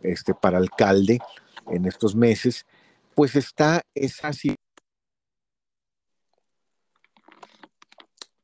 [0.02, 1.20] este, para alcalde
[1.70, 2.66] en estos meses,
[3.14, 4.32] pues está esa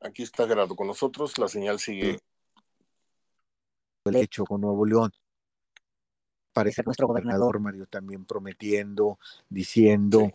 [0.01, 2.19] Aquí está Gerardo con nosotros, la señal sigue.
[4.05, 5.11] El hecho con Nuevo León.
[6.53, 10.31] Parece nuestro gobernador Mario también prometiendo, diciendo,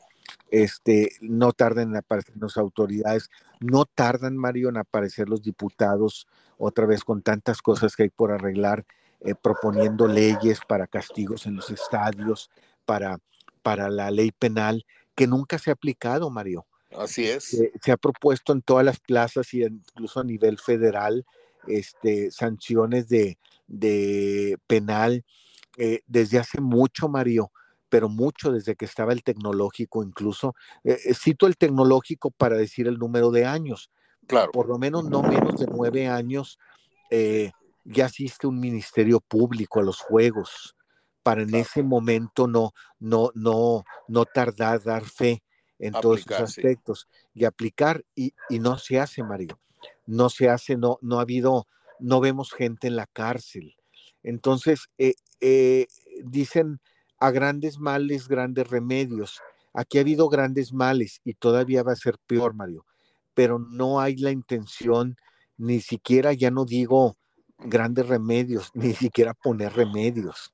[0.51, 6.27] este, no tardan en aparecer las autoridades, no tardan, Mario, en aparecer los diputados
[6.59, 8.85] otra vez con tantas cosas que hay por arreglar,
[9.21, 12.51] eh, proponiendo leyes para castigos en los estadios,
[12.85, 13.19] para,
[13.63, 16.67] para la ley penal, que nunca se ha aplicado, Mario.
[16.99, 17.57] Así es.
[17.81, 21.25] Se, ha propuesto en todas las plazas y incluso a nivel federal
[21.67, 25.25] este, sanciones de, de penal
[25.77, 27.51] eh, desde hace mucho, Mario
[27.95, 30.57] pero mucho desde que estaba el tecnológico incluso.
[30.83, 33.89] Eh, eh, cito el tecnológico para decir el número de años.
[34.27, 34.51] Claro.
[34.51, 36.59] Por lo menos no menos de nueve años
[37.13, 37.53] eh,
[37.85, 40.75] ya asiste un ministerio público a los juegos
[41.23, 45.44] para en ese momento no, no, no, no tardar dar fe
[45.87, 49.59] en todos esos aspectos y aplicar y, y, no se hace, Mario.
[50.07, 51.67] No se hace, no, no ha habido,
[51.99, 53.77] no vemos gente en la cárcel.
[54.23, 54.89] Entonces,
[56.25, 56.81] dicen
[57.19, 59.41] a grandes males, grandes remedios.
[59.73, 62.87] Aquí ha habido grandes males y todavía va a ser peor, Mario,
[63.35, 65.17] pero no hay la intención,
[65.57, 67.17] ni siquiera, ya no digo
[67.59, 70.53] grandes remedios, ni siquiera poner remedios,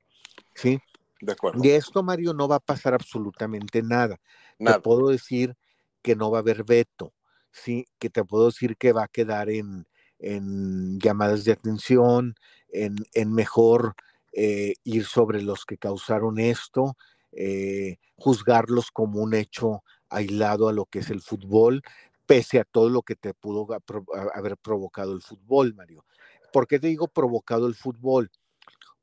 [0.55, 0.79] ¿sí?
[1.21, 1.63] De acuerdo.
[1.63, 4.19] Y esto, Mario, no va a pasar absolutamente nada.
[4.63, 5.55] Te puedo decir
[6.01, 7.13] que no va a haber veto,
[7.51, 7.85] ¿sí?
[7.99, 9.87] Que te puedo decir que va a quedar en,
[10.19, 12.35] en llamadas de atención,
[12.69, 13.95] en, en mejor
[14.33, 16.95] eh, ir sobre los que causaron esto,
[17.33, 21.81] eh, juzgarlos como un hecho aislado a lo que es el fútbol,
[22.25, 23.67] pese a todo lo que te pudo
[24.33, 26.05] haber provocado el fútbol, Mario.
[26.53, 28.31] ¿Por qué te digo provocado el fútbol?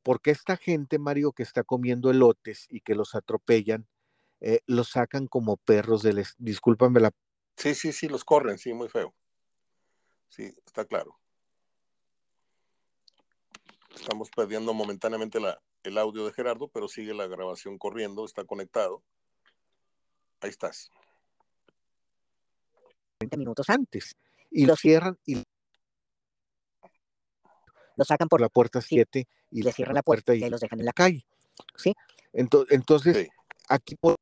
[0.02, 3.86] Porque esta gente, Mario, que está comiendo elotes y que los atropellan,
[4.40, 6.24] eh, los sacan como perros del...
[6.38, 7.10] Discúlpame la...
[7.56, 9.14] Sí, sí, sí, los corren, sí, muy feo.
[10.28, 11.18] Sí, está claro.
[13.94, 19.02] Estamos perdiendo momentáneamente la, el audio de Gerardo, pero sigue la grabación corriendo, está conectado.
[20.40, 20.90] Ahí estás.
[23.20, 24.14] 20 minutos antes.
[24.50, 25.42] Y lo cierran y
[27.96, 30.86] lo sacan por la puerta 7 y le cierran la puerta y, los dejan en
[30.86, 31.26] la calle.
[31.76, 31.94] ¿Sí?
[32.32, 33.28] Entonces, entonces
[33.68, 34.16] aquí por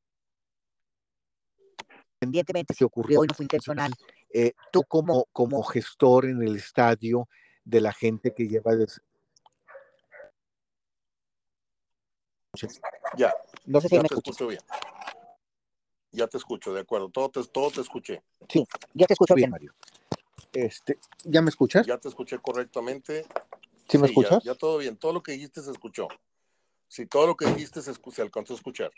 [2.19, 3.93] independientemente si ocurrió y no fue intencional,
[4.33, 7.27] eh, tú como, como gestor en el estadio
[7.63, 8.73] de la gente que lleva
[13.17, 13.33] Ya.
[13.65, 14.61] No sé si ya me te escucho bien.
[16.11, 17.09] Ya te escucho, de acuerdo.
[17.09, 18.23] Todo te, todo te escuché.
[18.49, 19.75] Sí, ya te escucho bien, Mario.
[20.53, 21.85] Este, ¿Ya me escuchas?
[21.85, 23.25] Ya te escuché correctamente.
[23.87, 24.43] ¿Sí me escuchas?
[24.43, 24.97] Ya, todo bien.
[24.97, 26.07] Todo lo que dijiste se escuchó.
[26.87, 28.91] Sí, todo lo que dijiste se, se alcanzó a escuchar.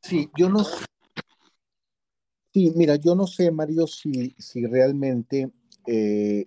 [0.00, 0.64] Sí, yo no
[2.58, 5.48] Sí, mira, yo no sé, Mario, si, si realmente
[5.86, 6.44] eh,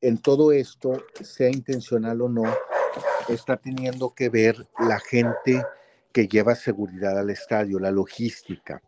[0.00, 2.44] en todo esto, sea intencional o no,
[3.28, 5.64] está teniendo que ver la gente
[6.12, 8.80] que lleva seguridad al estadio, la logística,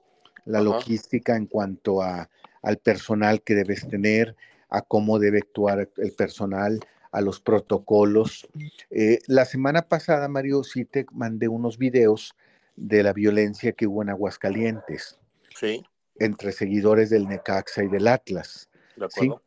[0.44, 2.30] la logística en cuanto a,
[2.62, 4.36] al personal que debes tener,
[4.68, 6.78] a cómo debe actuar el personal,
[7.10, 8.46] a los protocolos.
[8.90, 12.36] Eh, la semana pasada, Mario, sí te mandé unos videos
[12.76, 15.18] de la violencia que hubo en Aguascalientes.
[15.56, 15.82] Sí.
[16.18, 18.68] Entre seguidores del Necaxa y del Atlas.
[18.96, 19.42] De acuerdo.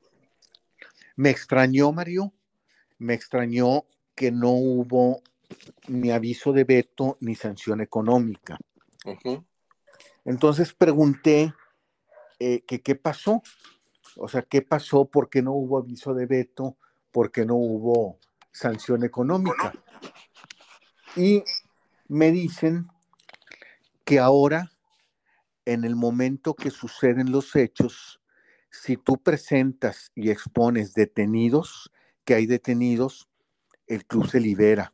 [1.15, 2.34] Me extrañó, Mario,
[2.97, 5.21] me extrañó que no hubo
[5.88, 8.57] ni aviso de veto ni sanción económica.
[10.25, 11.53] Entonces pregunté
[12.39, 13.41] eh, que qué pasó,
[14.15, 16.77] o sea, qué pasó, por qué no hubo aviso de veto,
[17.12, 18.19] por qué no hubo
[18.51, 19.73] sanción económica.
[21.15, 21.43] Y
[22.07, 22.88] me dicen
[24.05, 24.71] que ahora,
[25.65, 28.21] en el momento que suceden los hechos,
[28.69, 31.91] si tú presentas y expones detenidos,
[32.24, 33.30] que hay detenidos,
[33.88, 34.93] el club se libera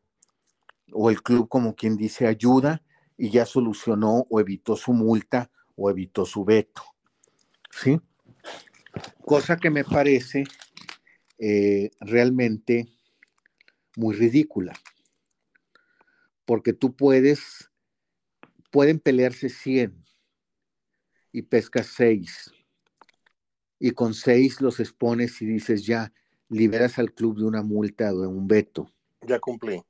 [0.91, 2.83] o el club como quien dice ayuda
[3.17, 6.81] y ya solucionó o evitó su multa o evitó su veto.
[7.71, 7.99] ¿Sí?
[9.23, 10.45] Cosa que me parece
[11.37, 12.87] eh, realmente
[13.95, 14.73] muy ridícula.
[16.45, 17.69] porque tú puedes,
[18.71, 20.06] pueden pelearse 100
[21.31, 22.51] y pescas 6.
[23.79, 26.13] Y con 6 los expones y dices ya,
[26.49, 28.91] liberas al club de una multa o de un veto.
[29.21, 29.81] Ya cumplí.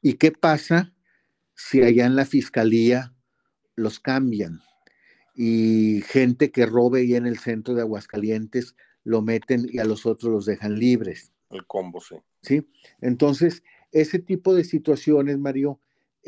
[0.00, 0.94] ¿Y qué pasa
[1.54, 3.14] si allá en la fiscalía
[3.74, 4.60] los cambian?
[5.34, 8.74] Y gente que robe ya en el centro de Aguascalientes
[9.04, 11.32] lo meten y a los otros los dejan libres.
[11.50, 12.16] El combo, sí.
[12.42, 12.68] ¿Sí?
[13.00, 15.80] Entonces, ese tipo de situaciones, Mario,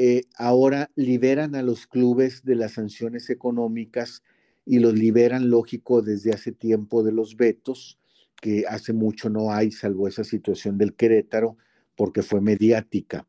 [0.03, 4.23] eh, ahora liberan a los clubes de las sanciones económicas
[4.65, 7.99] y los liberan, lógico, desde hace tiempo de los vetos,
[8.41, 11.59] que hace mucho no hay, salvo esa situación del Querétaro,
[11.97, 13.29] porque fue mediática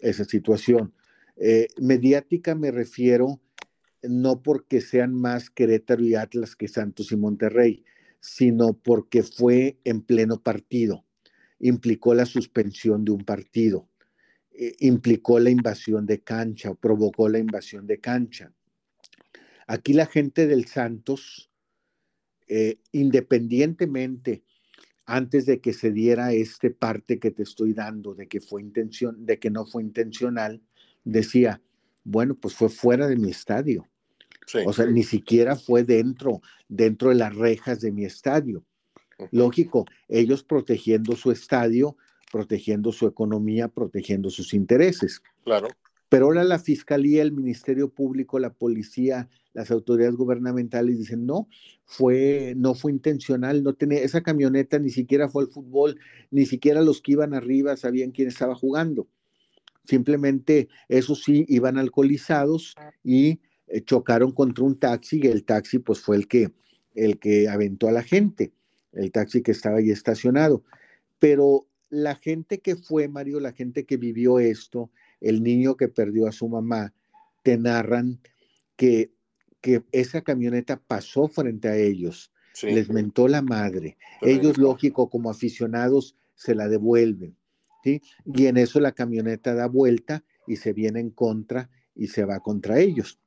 [0.00, 0.92] esa situación.
[1.36, 3.40] Eh, mediática me refiero
[4.02, 7.84] no porque sean más Querétaro y Atlas que Santos y Monterrey,
[8.18, 11.04] sino porque fue en pleno partido.
[11.60, 13.88] Implicó la suspensión de un partido,
[14.52, 18.52] eh, implicó la invasión de cancha o provocó la invasión de cancha.
[19.66, 21.50] Aquí la gente del Santos,
[22.48, 24.42] eh, independientemente,
[25.06, 29.26] antes de que se diera este parte que te estoy dando, de que fue intención,
[29.26, 30.62] de que no fue intencional,
[31.04, 31.60] decía,
[32.04, 33.88] bueno, pues fue fuera de mi estadio.
[34.66, 38.64] o sea, ni siquiera fue dentro, dentro de las rejas de mi estadio.
[39.30, 41.96] Lógico, ellos protegiendo su estadio,
[42.30, 45.22] protegiendo su economía, protegiendo sus intereses.
[45.44, 45.68] Claro.
[46.08, 51.48] Pero ahora la fiscalía, el Ministerio Público, la policía, las autoridades gubernamentales dicen no,
[51.84, 55.98] fue, no fue intencional, no tenía, esa camioneta ni siquiera fue al fútbol,
[56.30, 59.08] ni siquiera los que iban arriba sabían quién estaba jugando.
[59.84, 66.00] Simplemente, eso sí, iban alcoholizados y eh, chocaron contra un taxi y el taxi pues
[66.00, 66.52] fue el que,
[66.94, 68.52] el que aventó a la gente,
[68.92, 70.64] el taxi que estaba ahí estacionado.
[71.20, 76.26] Pero la gente que fue, Mario, la gente que vivió esto, el niño que perdió
[76.26, 76.94] a su mamá,
[77.42, 78.20] te narran
[78.76, 79.10] que,
[79.60, 83.96] que esa camioneta pasó frente a ellos, les mentó la madre.
[84.22, 87.36] Ellos, lógico, como aficionados, se la devuelven.
[87.82, 88.00] ¿sí?
[88.24, 92.40] Y en eso la camioneta da vuelta y se viene en contra y se va
[92.40, 93.18] contra ellos.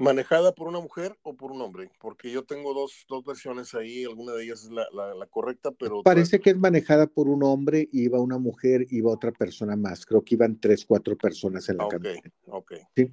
[0.00, 1.90] ¿Manejada por una mujer o por un hombre?
[2.00, 6.02] Porque yo tengo dos, dos versiones ahí, alguna de ellas es la, la, correcta, pero...
[6.02, 10.06] Parece que es manejada por un hombre, iba una mujer, iba otra persona más.
[10.06, 13.12] Creo que iban tres, cuatro personas en la okay, Ok, ¿Sí?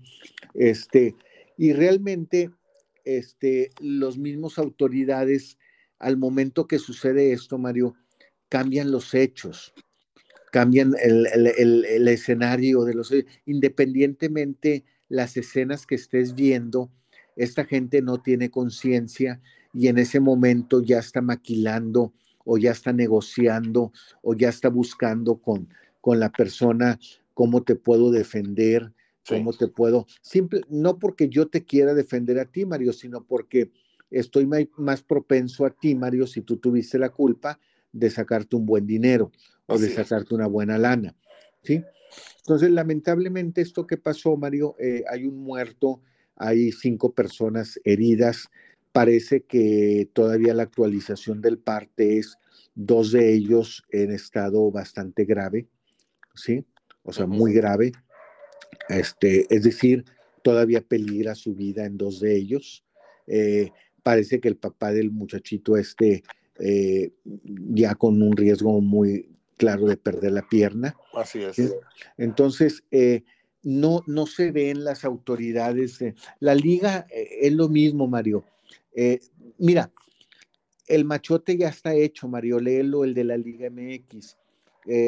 [0.53, 1.13] Este,
[1.57, 2.51] y realmente,
[3.03, 5.57] este, los mismos autoridades,
[5.99, 7.95] al momento que sucede esto, Mario,
[8.47, 9.73] cambian los hechos,
[10.53, 13.13] cambian el, el, el, el escenario de los...
[13.45, 16.91] Independientemente las escenas que estés viendo,
[17.35, 19.41] esta gente no tiene conciencia
[19.73, 23.91] y en ese momento ya está maquilando o ya está negociando
[24.21, 25.69] o ya está buscando con,
[26.01, 26.99] con la persona
[27.33, 28.91] cómo te puedo defender,
[29.27, 33.71] cómo te puedo, simple, no porque yo te quiera defender a ti, Mario, sino porque
[34.09, 37.59] estoy más propenso a ti, Mario, si tú tuviste la culpa
[37.91, 39.31] de sacarte un buen dinero
[39.67, 41.15] o de sacarte una buena lana,
[41.61, 41.83] ¿sí?
[42.39, 46.01] Entonces, lamentablemente, esto que pasó, Mario, eh, hay un muerto,
[46.35, 48.49] hay cinco personas heridas.
[48.91, 52.37] Parece que todavía la actualización del parte es
[52.75, 55.67] dos de ellos en estado bastante grave,
[56.35, 56.65] ¿sí?
[57.03, 57.91] O sea, muy grave.
[58.89, 60.05] Este, es decir,
[60.43, 62.83] todavía peligra su vida en dos de ellos.
[63.27, 63.71] Eh,
[64.03, 66.23] parece que el papá del muchachito este
[66.59, 67.11] eh,
[67.45, 70.95] ya con un riesgo muy claro, de perder la pierna.
[71.13, 71.57] Así es.
[72.17, 73.23] Entonces, eh,
[73.63, 75.99] no, no se ven las autoridades.
[76.39, 78.45] la liga eh, es lo mismo, Mario.
[78.95, 79.19] Eh,
[79.57, 79.91] mira,
[80.87, 84.37] el machote ya está hecho, Mario, léelo, el de la Liga MX.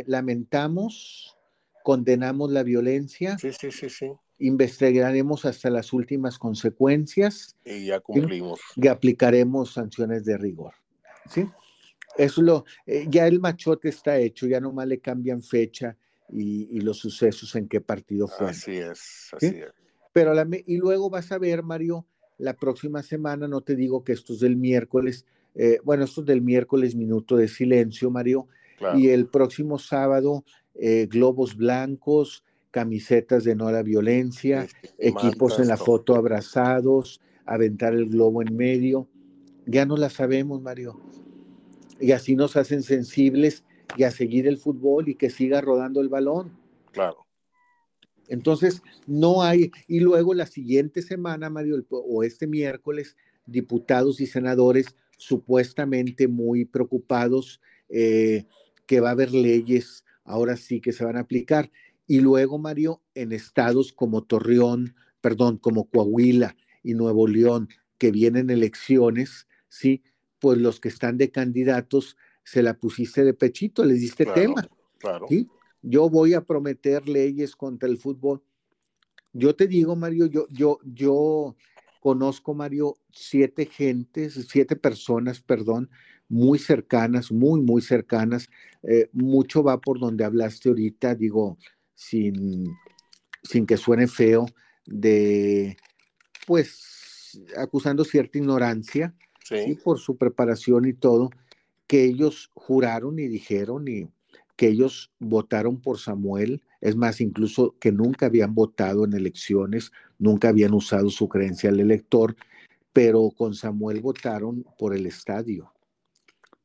[0.07, 1.37] lamentamos,
[1.83, 3.37] condenamos la violencia.
[3.37, 4.11] Sí, sí, sí, sí.
[4.39, 7.55] Investigaremos hasta las últimas consecuencias.
[7.63, 8.59] Y ya cumplimos.
[8.75, 10.73] Y aplicaremos sanciones de rigor.
[11.29, 11.45] ¿Sí?
[12.17, 15.95] Eso lo, eh, ya el machote está hecho, ya nomás le cambian fecha
[16.31, 18.49] y, los sucesos en qué partido fue.
[18.49, 19.73] Así es, así es.
[20.13, 20.33] Pero
[20.65, 22.05] y luego vas a ver, Mario,
[22.37, 26.27] la próxima semana, no te digo que esto es del miércoles, eh, bueno, esto es
[26.27, 28.47] del miércoles, minuto de silencio, Mario,
[28.95, 30.45] y el próximo sábado,
[30.75, 37.93] eh, globos blancos, camisetas de no a la violencia, equipos en la foto abrazados, aventar
[37.93, 39.07] el globo en medio.
[39.65, 40.99] Ya no la sabemos, Mario
[41.99, 43.63] y así nos hacen sensibles
[43.97, 46.57] y a seguir el fútbol y que siga rodando el balón.
[46.91, 47.25] Claro.
[48.27, 54.95] Entonces, no hay, y luego la siguiente semana, Mario, o este miércoles, diputados y senadores
[55.17, 58.45] supuestamente muy preocupados eh,
[58.85, 61.71] que va a haber leyes ahora sí que se van a aplicar.
[62.07, 68.49] Y luego, Mario, en estados como Torreón, perdón, como Coahuila y Nuevo León, que vienen
[68.49, 70.03] elecciones, ¿sí?
[70.39, 74.67] Pues los que están de candidatos se la pusiste de pechito, les diste tema.
[74.97, 75.27] Claro.
[75.29, 75.47] ¿sí?
[75.81, 78.41] Yo voy a prometer leyes contra el fútbol.
[79.33, 81.55] Yo te digo, Mario, yo, yo, yo
[81.99, 85.89] conozco, Mario, siete gentes, siete personas, perdón,
[86.27, 88.49] muy cercanas, muy, muy cercanas.
[88.83, 91.57] Eh, mucho va por donde hablaste ahorita, digo,
[91.93, 92.75] sin,
[93.43, 94.47] sin que suene feo,
[94.85, 95.77] de,
[96.47, 99.77] pues, acusando cierta ignorancia, Sí.
[99.83, 101.29] por su preparación y todo,
[101.87, 104.07] que ellos juraron y dijeron y
[104.55, 110.49] que ellos votaron por Samuel, es más, incluso que nunca habían votado en elecciones, nunca
[110.49, 112.35] habían usado su creencia al elector,
[112.93, 115.71] pero con Samuel votaron por el estadio.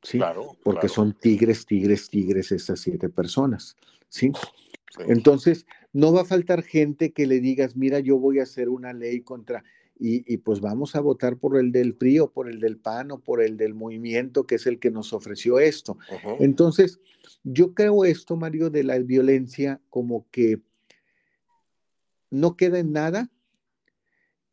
[0.03, 0.19] ¿Sí?
[0.19, 0.57] Claro.
[0.63, 0.95] Porque claro.
[0.95, 3.77] son tigres, tigres, tigres estas siete personas.
[4.09, 4.33] ¿Sí?
[4.35, 5.05] Sí.
[5.09, 8.93] Entonces, no va a faltar gente que le digas, mira, yo voy a hacer una
[8.93, 9.65] ley contra,
[9.99, 13.13] y, y, pues vamos a votar por el del PRI o por el del PAN
[13.13, 15.97] o por el del movimiento, que es el que nos ofreció esto.
[16.41, 17.01] Entonces,
[17.45, 20.61] yo creo esto, Mario, de la violencia como que
[22.31, 23.31] no queda en nada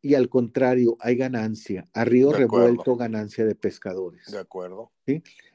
[0.02, 1.88] y al contrario, hay ganancia.
[1.92, 4.30] A río revuelto, ganancia de pescadores.
[4.30, 4.90] De acuerdo.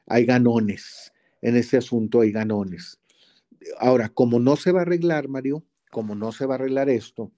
[0.06, 1.12] Hay ganones.
[1.42, 2.98] En este asunto hay ganones.
[3.78, 7.30] Ahora, como no se va a arreglar, Mario, como no se va a arreglar esto,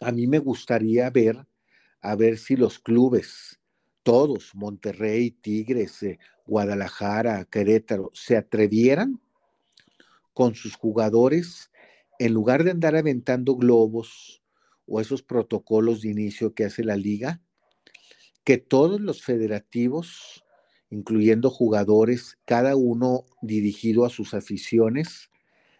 [0.00, 1.46] a mí me gustaría ver,
[2.00, 3.60] a ver si los clubes,
[4.02, 9.20] todos, Monterrey, Tigres, eh, Guadalajara, Querétaro, se atrevieran
[10.32, 11.70] con sus jugadores,
[12.18, 14.42] en lugar de andar aventando globos
[14.86, 17.42] o esos protocolos de inicio que hace la liga,
[18.44, 20.44] que todos los federativos,
[20.90, 25.30] incluyendo jugadores, cada uno dirigido a sus aficiones,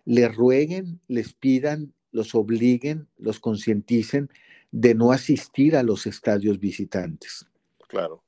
[0.05, 4.31] les rueguen, les pidan, los obliguen, los concienticen
[4.71, 7.47] de no asistir a los estadios visitantes.
[7.89, 8.23] Claro.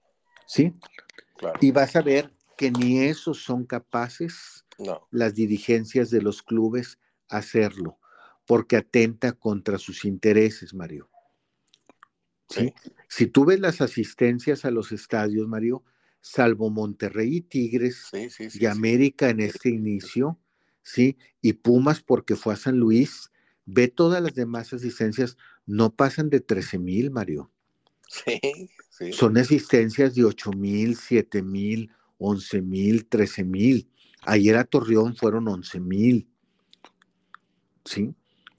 [0.47, 0.75] ¿Sí?
[1.37, 1.59] Claro.
[1.61, 5.07] Y vas a ver que ni esos son capaces No.
[5.11, 7.99] las dirigencias de los clubes hacerlo,
[8.47, 11.09] porque atenta contra sus intereses, Mario.
[12.49, 12.75] ¿Sí?
[13.09, 15.85] Si tú ves las asistencias a los estadios, Mario,
[16.21, 18.59] salvo Monterrey y Tigres Sí, sí, sí.
[18.61, 18.67] y.
[18.67, 20.39] América en este inicio,
[20.83, 21.17] ¿sí?
[21.41, 23.31] Y Pumas porque fue a San Luis,
[23.73, 27.51] ve todas las demás asistencias, no pasan de 13 mil, Mario.
[28.09, 28.41] Sí,
[28.91, 29.13] sí.
[29.13, 33.89] Son asistencias de 8 mil, 7 mil, 11 mil, 13 mil.
[34.23, 36.29] Ayer a Torreón fueron 11 mil.
[37.85, 38.15] ¿Sí?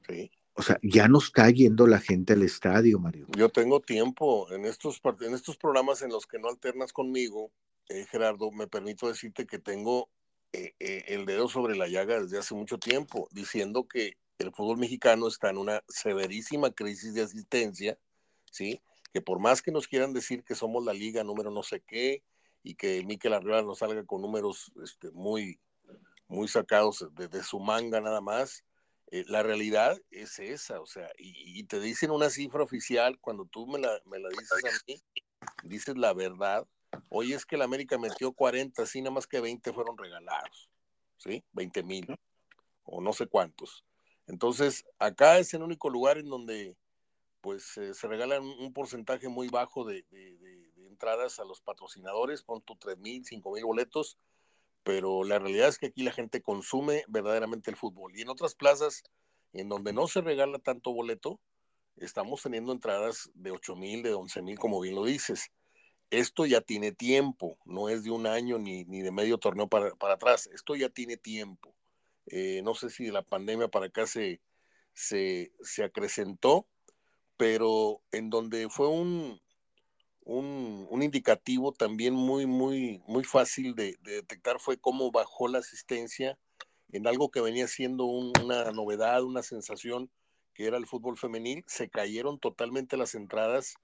[0.07, 0.31] sí.
[0.53, 3.27] O sea, ya no está yendo la gente al estadio, Mario.
[3.37, 7.51] Yo tengo tiempo en estos, en estos programas en los que no alternas conmigo,
[7.89, 10.09] eh, Gerardo, me permito decirte que tengo
[10.53, 14.77] eh, eh, el dedo sobre la llaga desde hace mucho tiempo, diciendo que el fútbol
[14.77, 17.97] mexicano está en una severísima crisis de asistencia,
[18.51, 18.81] ¿sí?
[19.13, 22.23] Que por más que nos quieran decir que somos la liga número no sé qué
[22.63, 25.59] y que Mikel Arriola nos salga con números este, muy,
[26.27, 28.63] muy sacados de, de su manga nada más,
[29.11, 33.45] eh, la realidad es esa, o sea, y, y, te dicen una cifra oficial, cuando
[33.45, 35.01] tú me la, me la dices a mí,
[35.63, 36.65] dices la verdad,
[37.09, 40.69] hoy es que el América metió 40, así nada más que 20 fueron regalados,
[41.17, 41.43] ¿sí?
[41.51, 42.15] 20 mil,
[42.83, 43.83] o no sé cuántos.
[44.31, 46.77] Entonces, acá es el único lugar en donde
[47.41, 50.05] pues eh, se regalan un porcentaje muy bajo de,
[50.87, 54.17] entradas a los patrocinadores, pon tu 3 mil, 5 mil boletos,
[54.83, 58.15] pero la realidad es que aquí la gente consume verdaderamente el fútbol.
[58.15, 59.03] Y en otras plazas,
[59.51, 61.41] en donde no se regala tanto boleto,
[61.97, 65.51] estamos teniendo entradas de 8 mil, de 11 mil, como bien lo dices.
[66.09, 69.93] Esto ya tiene tiempo, no es de un año ni, ni de medio torneo para,
[69.95, 71.75] para, atrás, esto ya tiene tiempo.
[72.27, 74.41] Eh, no sé si de la pandemia para acá se,
[74.93, 76.67] se, se acrecentó,
[77.37, 79.41] pero en donde fue un,
[80.23, 86.37] un, indicativo también muy, muy, muy fácil de, de, detectar fue cómo bajó la asistencia
[86.91, 90.11] en algo que venía siendo un, una novedad, una sensación
[90.53, 91.63] que era el fútbol femenil.
[91.67, 93.75] Se cayeron totalmente las entradas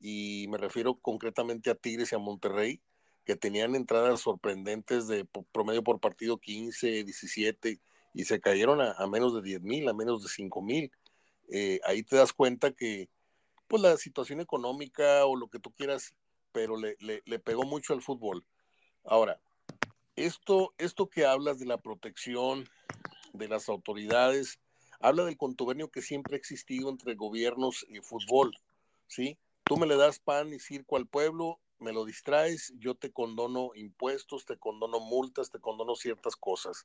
[0.00, 2.82] y me refiero concretamente a Tigres y a Monterrey,
[3.24, 7.80] que tenían entradas sorprendentes de promedio por partido 15, 17
[8.12, 10.92] y se cayeron a, menos de 10 mil, a menos de 5 mil.
[11.48, 13.08] Eh, ahí te das cuenta que
[13.66, 16.14] pues la situación económica o lo que tú quieras,
[16.52, 18.44] pero le, le, le, pegó mucho al fútbol.
[19.04, 19.40] Ahora,
[20.16, 22.68] esto, esto que hablas de la protección
[23.32, 24.60] de las autoridades,
[25.00, 28.56] habla del contubernio que siempre ha existido entre gobiernos y fútbol,
[29.08, 29.38] ¿sí?
[29.64, 33.70] Tú me le das pan y circo al pueblo, me lo distraes, yo te condono
[33.74, 36.82] impuestos, te condono multas, te condono ciertas cosas.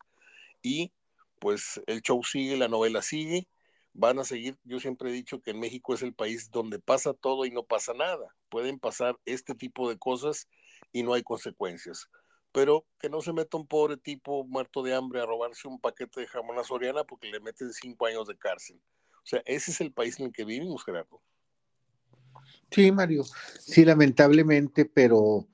[0.61, 0.91] Y
[1.39, 3.47] pues el show sigue, la novela sigue,
[3.93, 4.57] van a seguir.
[4.63, 7.63] Yo siempre he dicho que en México es el país donde pasa todo y no
[7.63, 8.35] pasa nada.
[8.49, 10.47] Pueden pasar este tipo de cosas
[10.91, 12.09] y no hay consecuencias.
[12.51, 16.21] Pero que no se meta un pobre tipo muerto de hambre a robarse un paquete
[16.21, 18.81] de jamón a Soriana porque le meten cinco años de cárcel.
[19.17, 21.21] O sea, ese es el país en el que vivimos, Gerardo.
[22.71, 23.23] Sí, Mario.
[23.59, 25.47] Sí, lamentablemente, pero,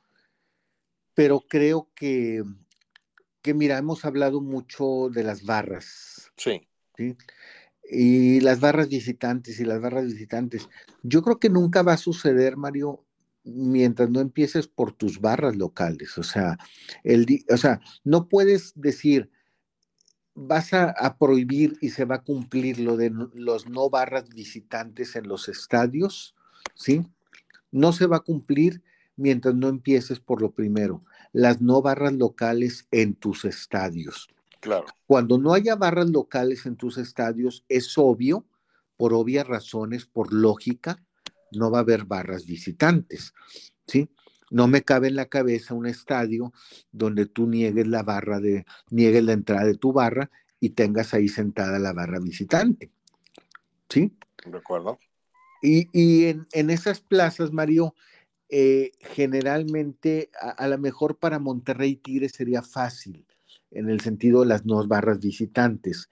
[1.14, 2.44] pero creo que,
[3.42, 6.32] que, mira, hemos hablado mucho de las barras.
[6.38, 6.68] Sí.
[6.98, 7.16] ¿sí?
[7.90, 10.68] Y las barras visitantes y las barras visitantes.
[11.04, 13.06] Yo creo que nunca va a suceder, Mario,
[13.46, 16.18] mientras no empieces por tus barras locales.
[16.18, 16.58] O sea,
[17.04, 19.30] el, o sea no puedes decir,
[20.34, 25.16] vas a, a, prohibir y se va a cumplir lo de los no barras visitantes
[25.16, 26.35] en los estadios,
[26.76, 27.04] ¿sí?
[27.72, 28.84] No se va a cumplir
[29.16, 34.28] mientras no empieces por lo primero, las no barras locales en tus estadios.
[34.60, 34.86] Claro.
[35.06, 38.46] Cuando no haya barras locales en tus estadios, es obvio,
[38.98, 41.04] por obvias razones, por lógica,
[41.52, 43.34] no va a haber barras visitantes,
[43.88, 44.10] ¿sí?
[44.52, 46.54] No me cabe en la cabeza un estadio
[46.92, 51.28] donde tú niegues la barra de, niegues la entrada de tu barra y tengas ahí
[51.28, 52.92] sentada la barra visitante,
[53.90, 54.16] ¿sí?
[54.46, 55.00] De acuerdo.
[55.66, 57.96] Y, y en, en, esas plazas, Mario,
[58.50, 63.26] eh, generalmente, a, a lo mejor para Monterrey Tigres sería fácil,
[63.72, 66.10] en el sentido de las no barras visitantes,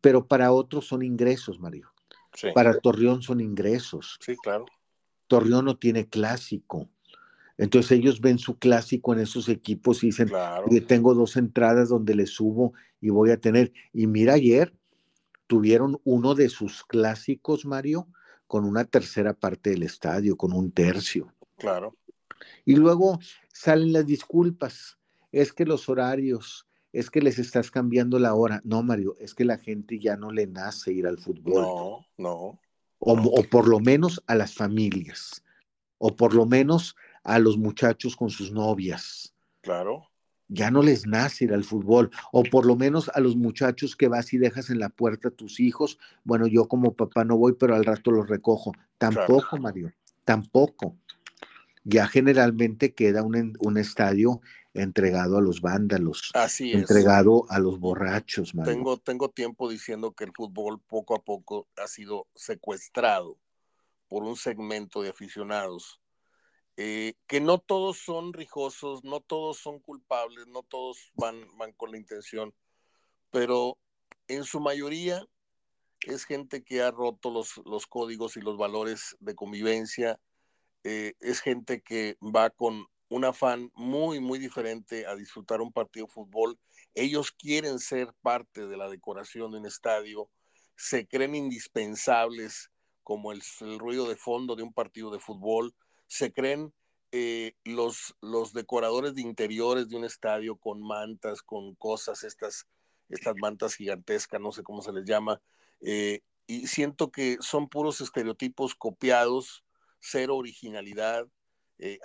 [0.00, 1.92] pero para otros son ingresos, Mario.
[2.34, 2.48] Sí.
[2.54, 4.18] Para Torreón son ingresos.
[4.20, 4.66] Sí, claro.
[5.28, 6.88] Torreón no tiene clásico.
[7.56, 10.66] Entonces ellos ven su clásico en esos equipos y dicen, claro.
[10.86, 13.72] tengo dos entradas donde le subo y voy a tener.
[13.92, 14.74] Y mira, ayer
[15.46, 18.08] tuvieron uno de sus clásicos, Mario,
[18.46, 21.32] con una tercera parte del estadio, con un tercio.
[21.58, 21.96] Claro.
[22.64, 23.18] Y luego
[23.52, 24.98] salen las disculpas.
[25.32, 28.60] Es que los horarios, es que les estás cambiando la hora.
[28.64, 31.62] No, Mario, es que la gente ya no le nace ir al fútbol.
[31.62, 32.60] No, no.
[32.98, 35.42] O, o, por lo menos a las familias,
[35.98, 39.34] o por lo menos a los muchachos con sus novias.
[39.60, 40.08] Claro.
[40.54, 44.08] Ya no les nace ir al fútbol, o por lo menos a los muchachos que
[44.08, 45.98] vas y dejas en la puerta a tus hijos.
[46.22, 48.72] Bueno, yo como papá no voy, pero al rato los recojo.
[48.98, 49.62] Tampoco, claro.
[49.62, 49.92] Mario,
[50.24, 50.96] tampoco.
[51.82, 54.40] Ya generalmente queda un, un estadio
[54.74, 56.78] entregado a los vándalos, Así es.
[56.78, 58.54] entregado a los borrachos.
[58.54, 58.72] Mario.
[58.72, 63.38] Tengo, tengo tiempo diciendo que el fútbol poco a poco ha sido secuestrado
[64.08, 66.00] por un segmento de aficionados,
[66.76, 71.46] eh, que no todos son rijosos, no todos son culpables, no todos van,
[71.76, 72.52] con la intención,
[73.30, 73.78] pero
[74.26, 75.24] en su mayoría
[76.00, 80.18] es gente que ha roto los, códigos y los valores de convivencia,
[80.82, 86.06] eh, es gente que va con un afán muy, muy diferente a disfrutar un partido
[86.06, 86.58] de fútbol.
[86.94, 90.28] Ellos quieren ser parte de la decoración de un estadio,
[90.76, 92.70] se creen indispensables
[93.04, 93.42] como el
[93.78, 95.74] ruido de fondo de un partido de fútbol,
[96.06, 96.72] se creen
[97.16, 102.66] eh, los, los decoradores de interiores de un estadio con mantas, con cosas, estas,
[103.08, 105.40] estas mantas gigantescas, no sé cómo se les llama,
[105.80, 109.64] eh, y siento que son puros estereotipos copiados,
[110.00, 111.28] cero originalidad,
[111.78, 112.00] eh,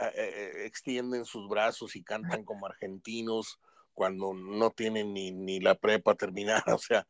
[0.64, 3.60] extienden sus brazos y cantan como argentinos
[3.96, 7.08] cuando no tienen ni, ni la prepa terminada, o sea,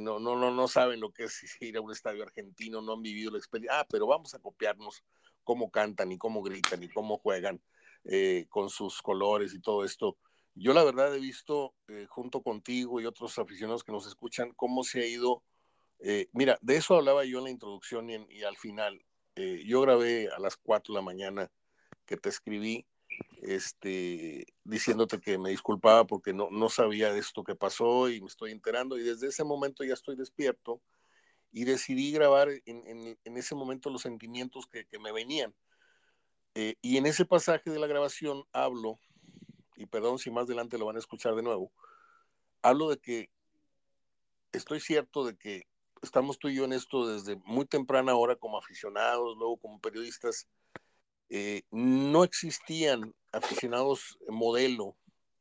[0.00, 3.02] no, no, no, no saben lo que es ir a un estadio argentino, no han
[3.02, 5.04] vivido la experiencia, ah, pero vamos a copiarnos
[5.44, 7.62] cómo cantan y cómo gritan y cómo juegan
[8.50, 10.18] con sus colores y todo esto.
[10.54, 11.74] Yo la verdad he visto
[12.08, 15.42] junto contigo y otros aficionados que nos escuchan cómo se ha ido,
[16.32, 19.02] mira, de eso hablaba yo en la introducción y, en, y al final.
[19.36, 21.50] yo grabé a las 4 de la mañana
[22.04, 22.86] que te escribí
[23.42, 28.26] este, diciéndote que me disculpaba porque no, no sabía de esto que pasó y me
[28.26, 30.80] estoy enterando y desde ese momento ya estoy despierto
[31.54, 35.54] y decidí grabar en, ese momento los sentimientos que, que me venían.
[36.56, 38.98] Eh, y en ese pasaje de la grabación hablo,
[39.76, 41.72] y perdón si más adelante lo van a escuchar de nuevo,
[42.60, 43.30] hablo de que
[44.52, 45.68] estoy cierto de que
[46.02, 50.48] estamos tú y yo en esto desde muy temprana hora como aficionados, luego como periodistas,
[51.30, 54.96] eh, no existían aficionados modelo,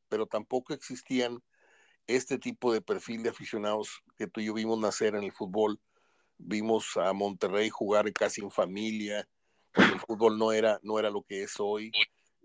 [0.09, 1.43] pero tampoco existían
[2.05, 5.79] este tipo de perfil de aficionados que tú y yo vimos nacer en el fútbol.
[6.37, 9.27] Vimos a Monterrey jugar casi en familia,
[9.75, 11.91] el fútbol no era, no era lo que es hoy.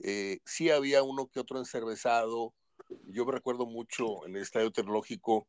[0.02, 2.54] Eh, sí había uno que otro encervezado.
[3.06, 5.46] Yo me recuerdo mucho en el Estadio Tecnológico,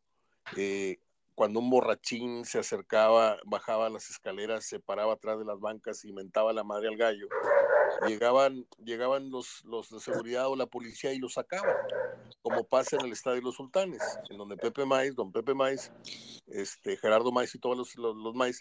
[0.58, 0.98] eh,
[1.36, 6.12] cuando un borrachín se acercaba, bajaba las escaleras, se paraba atrás de las bancas y
[6.12, 7.30] mentaba la madre al gallo,
[8.08, 11.76] llegaban, llegaban los, los de seguridad o la policía y lo sacaban,
[12.42, 15.92] como pasa en el Estadio de los Sultanes, en donde Pepe Maiz, don Pepe Maiz,
[16.48, 18.60] este, Gerardo Maiz y todos los, los, los Maiz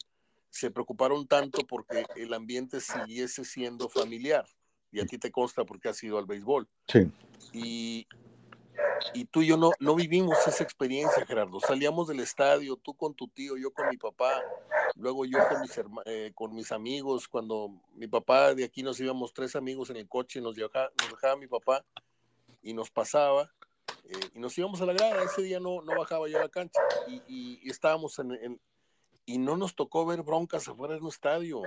[0.50, 4.46] se preocuparon tanto porque el ambiente siguiese siendo familiar.
[4.90, 6.66] Y a ti te consta porque has ido al béisbol.
[6.86, 7.10] Sí.
[7.52, 8.06] Y,
[9.14, 11.60] y tú y yo no, no vivimos esa experiencia, Gerardo.
[11.60, 14.42] Salíamos del estadio, tú con tu tío, yo con mi papá,
[14.94, 17.28] luego yo con mis, eh, con mis amigos.
[17.28, 21.10] Cuando mi papá de aquí nos íbamos tres amigos en el coche, nos dejaba, nos
[21.10, 21.84] dejaba mi papá
[22.62, 23.50] y nos pasaba.
[24.04, 25.22] Eh, y nos íbamos a la grada.
[25.22, 28.60] Ese día no, no bajaba yo a la cancha y, y, y estábamos en, en,
[29.28, 31.60] y no nos tocó ver broncas afuera de un estadio,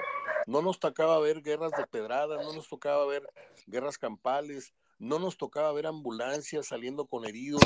[0.47, 3.27] no nos tocaba ver guerras de pedradas, no nos tocaba ver
[3.67, 7.63] guerras campales, no nos tocaba ver ambulancias saliendo con heridos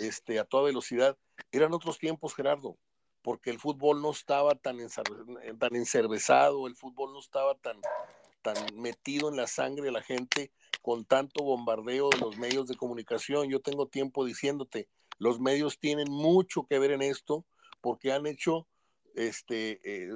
[0.00, 1.16] este, a toda velocidad.
[1.52, 2.76] Eran otros tiempos, Gerardo,
[3.22, 4.78] porque el fútbol no estaba tan,
[5.60, 7.80] tan encervezado, el fútbol no estaba tan,
[8.42, 10.50] tan metido en la sangre de la gente
[10.82, 13.48] con tanto bombardeo de los medios de comunicación.
[13.48, 17.46] Yo tengo tiempo diciéndote, los medios tienen mucho que ver en esto
[17.80, 18.66] porque han hecho
[19.14, 20.10] este, eh,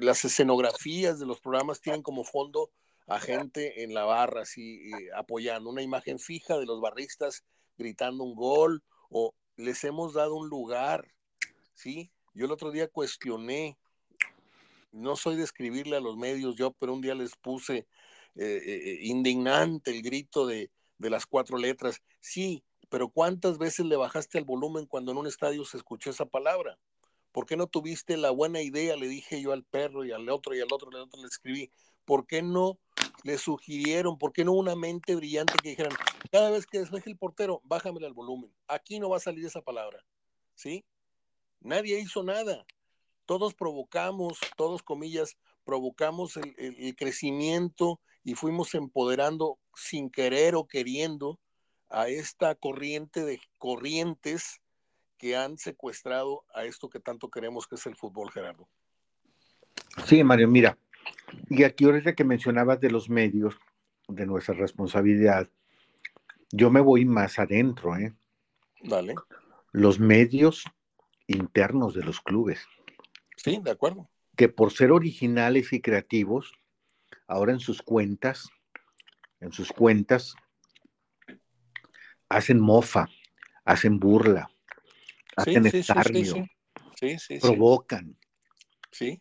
[0.00, 2.70] las escenografías de los programas tienen como fondo
[3.06, 7.44] a gente en la barra, así eh, apoyando una imagen fija de los barristas
[7.76, 11.06] gritando un gol o les hemos dado un lugar,
[11.74, 12.10] ¿sí?
[12.32, 13.78] Yo el otro día cuestioné,
[14.92, 17.86] no soy de escribirle a los medios yo, pero un día les puse
[18.36, 22.02] eh, indignante el grito de, de las cuatro letras.
[22.20, 26.26] Sí, pero ¿cuántas veces le bajaste el volumen cuando en un estadio se escuchó esa
[26.26, 26.78] palabra?
[27.32, 28.96] ¿Por qué no tuviste la buena idea?
[28.96, 31.26] Le dije yo al perro y al otro y al otro, y al otro le
[31.26, 31.70] escribí.
[32.04, 32.78] ¿Por qué no
[33.22, 34.18] le sugirieron?
[34.18, 35.92] ¿Por qué no una mente brillante que dijeran,
[36.30, 38.52] cada vez que despeje el portero, bájamele al volumen?
[38.68, 40.04] Aquí no va a salir esa palabra.
[40.54, 40.84] ¿Sí?
[41.60, 42.64] Nadie hizo nada.
[43.26, 51.38] Todos provocamos, todos comillas, provocamos el, el, crecimiento y fuimos empoderando sin querer o queriendo
[51.88, 54.60] a esta corriente de corrientes
[55.16, 58.68] que han secuestrado a esto que tanto queremos que es el fútbol, Gerardo.
[60.06, 60.76] Sí, Mario, mira,
[61.48, 63.56] y aquí ahorita que mencionabas de los medios,
[64.08, 65.48] de nuestra responsabilidad,
[66.50, 68.14] yo me voy más adentro, ¿eh?
[68.82, 69.14] Dale.
[69.72, 70.64] Los medios
[71.26, 72.66] internos de los clubes.
[73.36, 74.08] Sí, de acuerdo.
[74.36, 76.52] Que por ser originales y creativos,
[77.26, 78.48] ahora en sus cuentas,
[79.40, 80.34] en sus cuentas,
[82.28, 83.08] hacen mofa,
[83.64, 84.50] hacen burla,
[85.36, 86.46] hacen sí, escarnio,
[86.96, 88.16] sí, sí, provocan,
[88.90, 89.18] sí.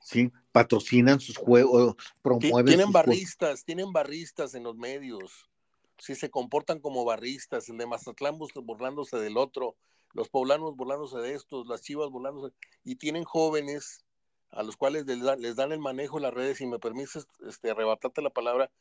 [0.53, 2.65] Patrocinan sus juegos, promueven.
[2.65, 3.65] Tienen sus barristas, juegos.
[3.65, 5.49] tienen barristas en los medios.
[5.97, 7.67] Sí, se comportan como barristas.
[7.67, 9.75] El de Mazatlán burlándose del otro,
[10.13, 12.55] los poblanos burlándose de estos, las chivas burlándose.
[12.85, 14.05] Y tienen jóvenes
[14.51, 16.59] a los cuales les dan, les dan el manejo de las redes.
[16.59, 18.71] Si me permites este, arrebatarte la palabra,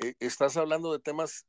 [0.00, 1.46] eh, estás hablando de temas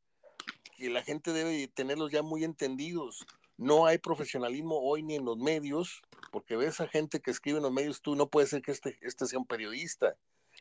[0.78, 3.28] que la gente debe tenerlos ya muy entendidos
[3.58, 6.02] no hay profesionalismo hoy ni en los medios,
[6.32, 8.98] porque ves a gente que escribe en los medios, tú no puedes ser que este,
[9.02, 10.16] este sea un periodista,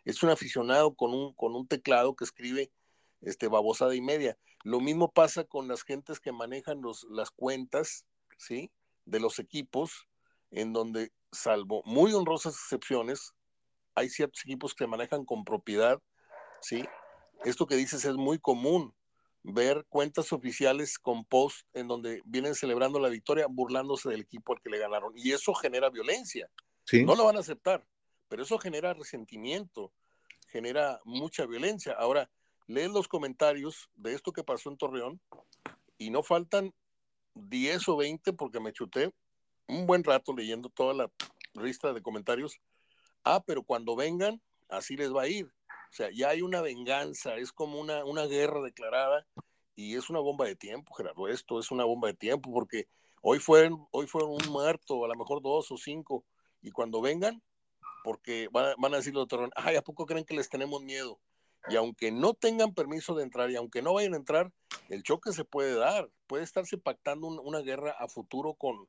[0.04, 2.72] es un aficionado con un, con un teclado que escribe
[3.20, 4.36] este, babosada y media.
[4.64, 8.06] Lo mismo pasa con las gentes que manejan los, las cuentas,
[8.38, 8.70] ¿sí?
[9.04, 10.08] De los equipos,
[10.50, 13.32] en donde, salvo muy honrosas excepciones,
[13.94, 16.00] hay ciertos equipos que manejan con propiedad,
[16.60, 16.84] ¿sí?
[17.44, 18.94] Esto que dices es muy común
[19.42, 24.60] ver cuentas oficiales con post en donde vienen celebrando la victoria burlándose del equipo al
[24.60, 25.12] que le ganaron.
[25.16, 26.48] Y eso genera violencia.
[26.84, 27.04] ¿Sí?
[27.04, 27.86] No lo van a aceptar,
[28.28, 29.92] pero eso genera resentimiento,
[30.48, 31.92] genera mucha violencia.
[31.92, 32.30] Ahora,
[32.66, 35.20] lees los comentarios de esto que pasó en Torreón
[35.98, 36.74] y no faltan
[37.34, 39.12] 10 o 20 porque me chuté
[39.66, 41.10] un buen rato leyendo toda la
[41.54, 42.58] lista de comentarios.
[43.24, 45.52] Ah, pero cuando vengan, así les va a ir.
[45.92, 49.26] O sea, ya hay una venganza, es como una, una guerra declarada
[49.76, 51.28] y es una bomba de tiempo, Gerardo.
[51.28, 52.88] Esto es una bomba de tiempo porque
[53.20, 56.24] hoy fueron, hoy fueron un muerto, a lo mejor dos o cinco,
[56.62, 57.42] y cuando vengan,
[58.04, 60.82] porque van a, van a decir los terror, ay, ¿a poco creen que les tenemos
[60.82, 61.20] miedo?
[61.68, 64.50] Y aunque no tengan permiso de entrar y aunque no vayan a entrar,
[64.88, 66.08] el choque se puede dar.
[66.26, 68.88] Puede estarse pactando un, una guerra a futuro con,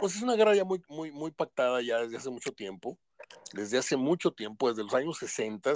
[0.00, 2.98] pues es una guerra ya muy, muy, muy pactada ya desde hace mucho tiempo,
[3.52, 5.74] desde hace mucho tiempo, desde los años 60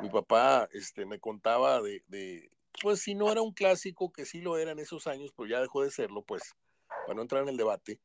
[0.00, 2.50] mi papá este, me contaba de,
[2.82, 5.60] pues si no era un clásico, que sí lo era en esos años, pero ya
[5.60, 6.54] dejó de serlo, pues,
[6.88, 8.00] para no entrar en el debate,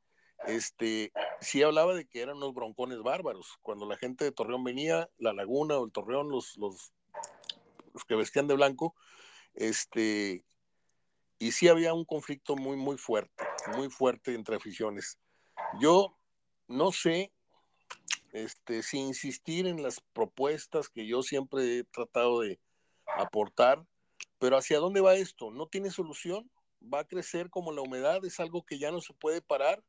[0.46, 1.12] este,
[1.42, 3.58] sí hablaba de que eran unos broncones bárbaros.
[3.62, 6.94] Cuando la gente de Torreón venía, la Laguna o el Torreón, los, los,
[7.94, 8.96] los que vestían de blanco,
[9.54, 10.44] este,
[11.40, 13.44] y sí había un conflicto muy, muy fuerte,
[13.76, 15.20] muy fuerte entre aficiones.
[15.80, 16.18] Yo
[16.68, 17.34] no sé
[18.34, 22.60] este, sin insistir en las propuestas que yo siempre he tratado de
[23.18, 23.86] aportar,
[24.38, 25.52] pero ¿hacia dónde va esto?
[25.52, 26.50] ¿No tiene solución?
[26.82, 28.24] ¿Va a crecer como la humedad?
[28.24, 29.84] ¿Es algo que ya no se puede parar?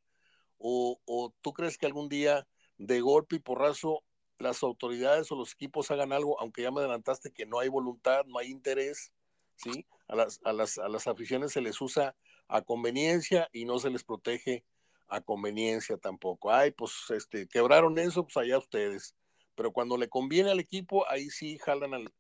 [0.59, 2.47] ¿O, o tú crees que algún día
[2.79, 4.05] de golpe y porrazo
[4.39, 8.25] las autoridades o los equipos hagan algo, aunque ya me adelantaste que no hay voluntad,
[8.27, 9.13] no hay interés,
[9.57, 9.87] ¿sí?
[10.09, 12.17] A las, a las, a las aficiones se les usa
[12.49, 14.65] a conveniencia y no se les protege
[15.11, 16.53] a conveniencia tampoco.
[16.53, 19.15] Ay, pues este, quebraron eso, pues allá ustedes.
[19.55, 22.13] Pero cuando le conviene al equipo, ahí sí jalan al,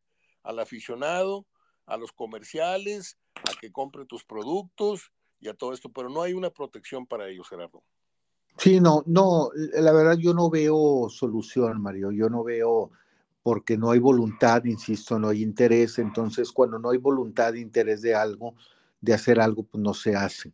[0.42, 1.46] al aficionado,
[1.86, 6.34] a los comerciales, a que compre tus productos y a todo esto, pero no hay
[6.34, 7.82] una protección para ellos, Gerardo.
[8.56, 12.90] Sí, no, no, la verdad yo no veo solución, Mario, yo no veo,
[13.42, 18.14] porque no hay voluntad, insisto, no hay interés, entonces cuando no hay voluntad, interés de
[18.14, 18.54] algo,
[19.00, 20.52] de hacer algo, pues no se hace,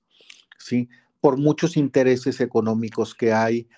[0.56, 0.88] ¿sí?
[1.26, 3.68] Por muchos intereses económicos que hay,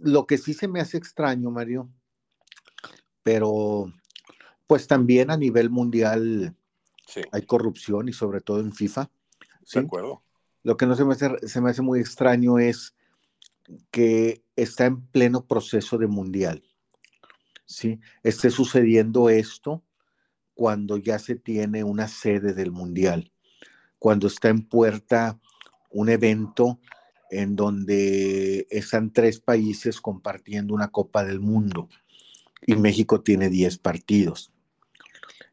[0.00, 1.88] lo que sí se me hace extraño, Mario,
[3.22, 3.86] pero
[4.66, 6.56] pues también a nivel mundial
[7.30, 9.08] hay corrupción y sobre todo en FIFA.
[9.64, 9.78] ¿sí?
[9.78, 10.24] De acuerdo.
[10.64, 12.96] Lo que no se me, hace, se me hace muy extraño es
[13.92, 16.64] que está en pleno proceso de mundial.
[17.64, 18.00] ¿sí?
[18.24, 19.84] Esté sucediendo esto
[20.54, 23.30] cuando ya se tiene una sede del mundial,
[24.00, 25.38] cuando está en puerta
[25.90, 26.80] un evento
[27.30, 31.88] en donde están tres países compartiendo una Copa del Mundo
[32.66, 34.52] y México tiene 10 partidos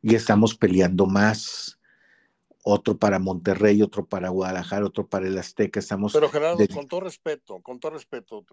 [0.01, 1.79] y estamos peleando más
[2.63, 5.79] otro para Monterrey, otro para Guadalajara, otro para el Azteca.
[5.79, 8.43] Estamos pero Gerardo, con todo respeto, con todo respeto,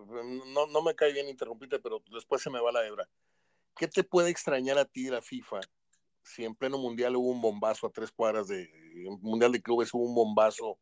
[0.53, 3.09] no, no me cae bien interrumpirte, pero después se me va la hebra.
[3.77, 5.61] ¿Qué te puede extrañar a ti de la FIFA
[6.23, 8.71] si en pleno mundial hubo un bombazo a tres cuadras de
[9.21, 10.79] mundial de clubes hubo un bombazo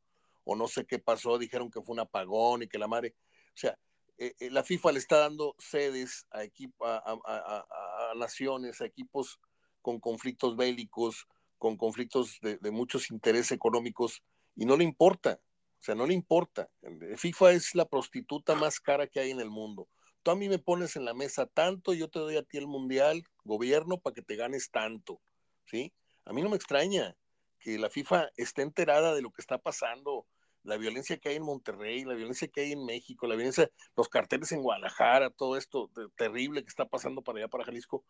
[0.51, 3.15] o no sé qué pasó, dijeron que fue un apagón y que la madre,
[3.55, 3.79] o sea,
[4.19, 9.39] eh, eh, la FIFA le está dando sedes a, equipo, a, naciones, a equipos
[9.81, 14.25] con conflictos bélicos, con conflictos de, muchos intereses económicos
[14.57, 15.41] y no le importa,
[15.79, 16.69] o sea, no le importa.
[17.17, 19.89] FIFA es la prostituta más cara que hay en el mundo.
[20.25, 22.67] Tú a mí me pones en la mesa tanto, yo te doy a ti el
[22.67, 25.21] mundial, gobierno, para que te ganes tanto,
[25.67, 25.93] ¿sí?
[26.25, 27.17] A mí no me extraña
[27.61, 30.27] que la FIFA esté enterada de lo que está pasando,
[30.63, 34.09] la violencia que hay en Monterrey, la violencia que hay en México, la violencia, los
[34.09, 38.05] carteles en Guadalajara, todo esto terrible que está pasando para allá, para Jalisco,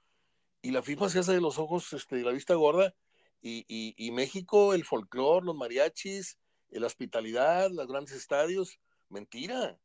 [0.62, 2.94] y la FIFA se hace de los ojos, este, la vista gorda,
[3.42, 6.38] y, México, el folclore, los mariachis,
[6.68, 8.78] la hospitalidad, los grandes estadios,
[9.08, 9.78] mentira,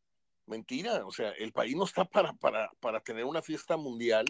[0.45, 1.05] mentira.
[1.05, 4.25] O sea, el país no está para, para, para tener una fiesta mundial,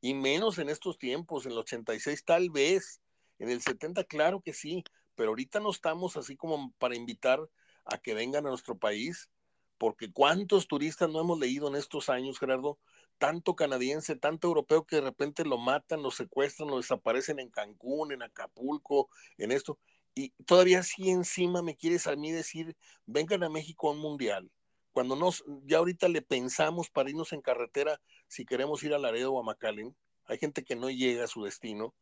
[0.00, 3.00] y menos en estos tiempos, en el 86 tal vez,
[3.38, 4.82] en el 70 claro que sí,
[5.14, 7.40] pero ahorita no estamos así como para invitar
[7.84, 9.30] a que vengan a nuestro país,
[9.78, 12.78] porque cuántos turistas no hemos leído en estos años, Gerardo,
[13.18, 18.12] tanto canadiense, tanto europeo que de repente lo matan, lo secuestran, lo desaparecen en Cancún,
[18.12, 19.08] en Acapulco,
[19.38, 19.78] en esto.
[20.14, 22.76] Y todavía así encima me quieres a mí decir,
[23.06, 24.50] vengan a México a un mundial.
[24.92, 29.32] Cuando nos, ya ahorita le pensamos para irnos en carretera si queremos ir a Laredo
[29.32, 31.94] o a McAllen, hay gente que no llega a su destino.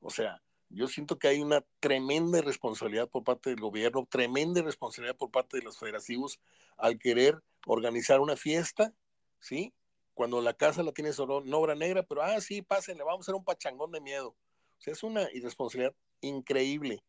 [0.00, 5.16] O sea, yo siento que hay una tremenda responsabilidad por parte del gobierno, tremenda responsabilidad
[5.16, 6.40] por parte de los federativos
[6.76, 8.92] al querer organizar una fiesta,
[9.40, 9.74] ¿sí?
[10.14, 13.24] cuando la casa la tienes solo en obra negra, pero ah, sí, pásenle, vamos a
[13.24, 14.28] hacer un pachangón de miedo.
[14.28, 17.02] O sea, es una irresponsabilidad increíble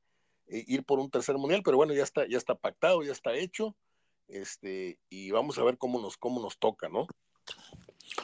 [0.47, 3.33] eh, ir por un tercer mundial, pero bueno, ya está, ya está pactado, ya está
[3.35, 3.75] hecho,
[4.27, 7.05] este, y vamos a ver cómo nos, cómo nos toca, ¿no?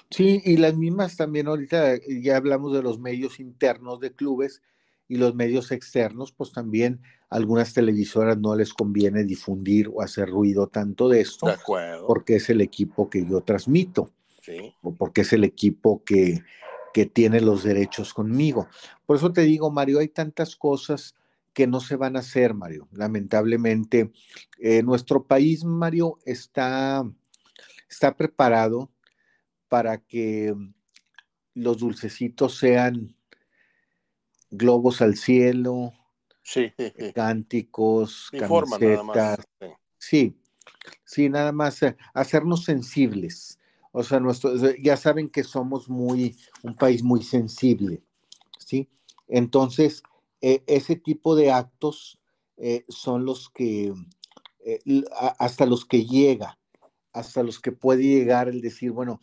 [0.10, 4.62] Sí, y las mismas también ahorita ya hablamos de los medios internos de clubes
[5.08, 10.68] y los medios externos, pues también algunas televisoras no les conviene difundir o hacer ruido
[10.68, 11.48] tanto de esto,
[12.06, 14.12] porque es el equipo que yo transmito
[14.98, 16.44] porque es el equipo que,
[17.14, 18.68] tiene los derechos conmigo.
[19.06, 21.14] Por eso te digo, Mario, hay tantas cosas
[21.54, 22.88] que no se van a hacer, Mario.
[22.92, 24.12] Lamentablemente,
[24.58, 27.04] eh, nuestro país, Mario, está,
[27.88, 28.90] está preparado
[29.70, 30.56] para que
[31.54, 33.16] los dulcecitos sean
[34.50, 35.94] globos al cielo,
[36.44, 36.74] sí.
[37.14, 39.40] cánticos, camisetas.
[39.98, 40.40] sí.
[41.04, 43.58] sí, nada más eh, hacernos sensibles
[44.00, 48.04] o sea, nuestro, ya saben que somos muy, un país muy sensible,
[48.60, 48.88] ¿sí?
[49.28, 50.04] Entonces,
[50.40, 52.20] eh, ese tipo de actos
[52.58, 53.96] eh, son los que,
[54.64, 55.04] eh,
[55.40, 56.60] hasta los que llega,
[57.12, 59.20] hasta los que puede llegar el decir, bueno,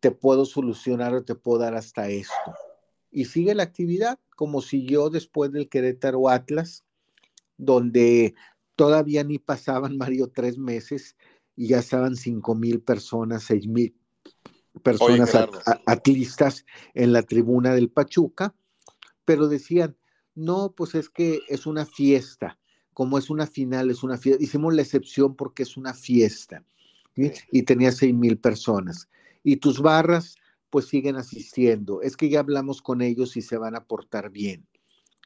[0.00, 2.34] te puedo solucionar o te puedo dar hasta esto.
[3.12, 6.84] Y sigue la actividad, como siguió después del Querétaro Atlas,
[7.58, 8.34] donde
[8.74, 11.16] todavía ni pasaban, Mario, tres meses
[11.54, 13.94] y ya estaban cinco mil personas, seis mil
[14.82, 15.36] personas
[15.86, 18.54] atlistas en la tribuna del Pachuca,
[19.26, 19.96] pero decían,
[20.34, 22.58] no, pues es que es una fiesta,
[22.94, 26.64] como es una final, es una fiesta, hicimos la excepción porque es una fiesta,
[27.14, 29.08] y tenía seis mil personas.
[29.44, 30.36] Y tus barras,
[30.72, 32.00] pues siguen asistiendo.
[32.00, 34.66] Es que ya hablamos con ellos y se van a portar bien,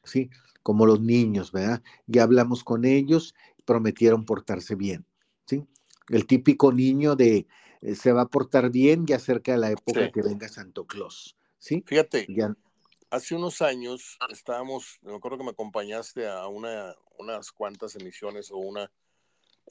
[0.03, 0.29] ¿sí?
[0.61, 1.81] Como los niños, ¿verdad?
[2.05, 3.33] Ya hablamos con ellos,
[3.63, 5.05] prometieron portarse bien,
[5.45, 5.63] ¿sí?
[6.09, 7.47] El típico niño de
[7.81, 11.37] eh, se va a portar bien ya cerca de la época que venga Santo Claus,
[11.59, 11.81] ¿sí?
[11.87, 12.27] Fíjate,
[13.09, 18.57] hace unos años estábamos, me acuerdo que me acompañaste a una, unas cuantas emisiones o
[18.57, 18.91] una,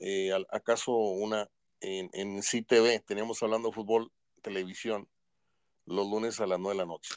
[0.01, 1.51] eh, acaso una
[1.81, 4.11] en, en CTV, teníamos hablando de fútbol,
[4.41, 5.07] televisión,
[5.87, 7.15] los lunes a las 9 de la noche.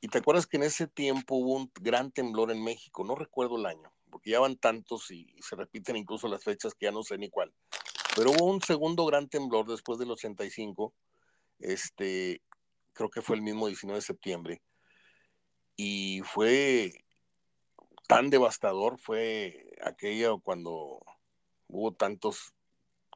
[0.00, 3.56] Y te acuerdas que en ese tiempo hubo un gran temblor en México, no recuerdo
[3.56, 7.02] el año, porque ya van tantos y, se repiten incluso las fechas que ya no
[7.02, 7.52] sé ni cuál.
[8.14, 10.94] Pero hubo un segundo gran temblor después del 85,
[11.60, 12.42] este,
[12.92, 14.62] creo que fue el mismo 19 de septiembre,
[15.76, 17.04] y fue
[18.06, 21.00] tan devastador, fue aquello cuando
[21.68, 22.54] hubo tantos,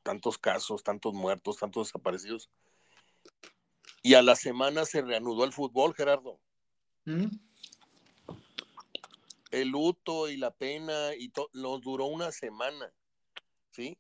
[0.03, 2.51] tantos casos, tantos muertos, tantos desaparecidos,
[4.03, 6.41] y a la semana se reanudó el fútbol, Gerardo.
[7.05, 7.27] Mm.
[9.51, 12.93] El luto y la pena y todo, nos duró una semana,
[13.71, 13.99] ¿sí?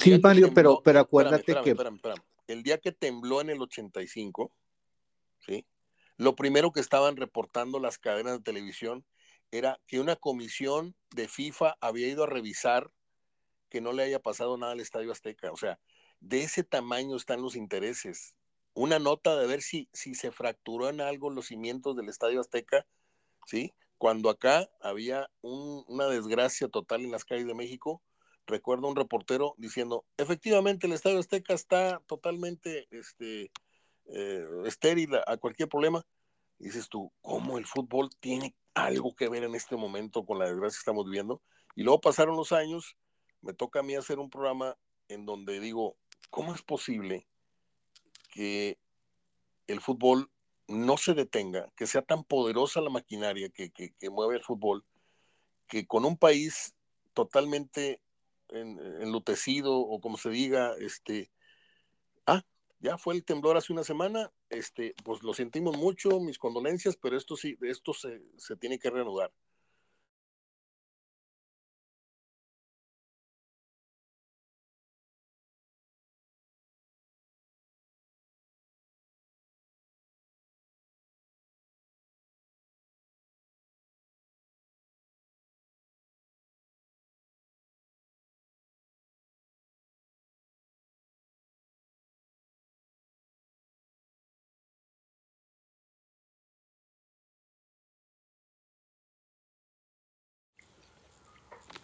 [0.00, 1.76] sí, Mario, pero, pero acuérdate que...
[2.48, 4.52] El día que tembló en el 85,
[5.46, 5.64] ¿sí?
[6.16, 9.04] Lo primero que estaban reportando las cadenas de televisión
[9.52, 12.90] era que una comisión de FIFA había ido a revisar
[13.68, 15.52] que no le haya pasado nada al Estadio Azteca.
[15.52, 15.78] O sea,
[16.18, 18.34] de ese tamaño están los intereses
[18.80, 22.86] una nota de ver si, si se fracturó en algo los cimientos del Estadio Azteca,
[23.46, 23.74] ¿sí?
[23.98, 28.02] Cuando acá había una desgracia total en las calles de México,
[28.46, 33.52] recuerdo un reportero diciendo, efectivamente el Estadio Azteca está totalmente este,
[34.06, 36.02] eh, estéril a, cualquier problema.
[36.58, 40.78] dices tú, ¿cómo el fútbol tiene algo que ver en este momento con la desgracia
[40.78, 41.42] que estamos viviendo?
[41.76, 42.96] Y luego pasaron los años,
[43.42, 44.78] me toca a mí hacer un programa
[45.08, 45.98] en donde digo,
[46.30, 47.26] ¿cómo es posible
[48.30, 48.78] que
[49.66, 50.30] el fútbol
[50.68, 53.72] no se detenga, que sea tan poderosa la maquinaria que,
[54.10, 54.84] mueve el fútbol,
[55.66, 56.74] que con un país
[57.12, 58.00] totalmente
[58.48, 61.30] enlutecido o como se diga, este,
[62.26, 62.42] ah,
[62.78, 67.16] ya fue el temblor hace una semana, este, pues lo sentimos mucho, mis condolencias, pero
[67.16, 69.32] esto sí, esto se, se tiene que reanudar.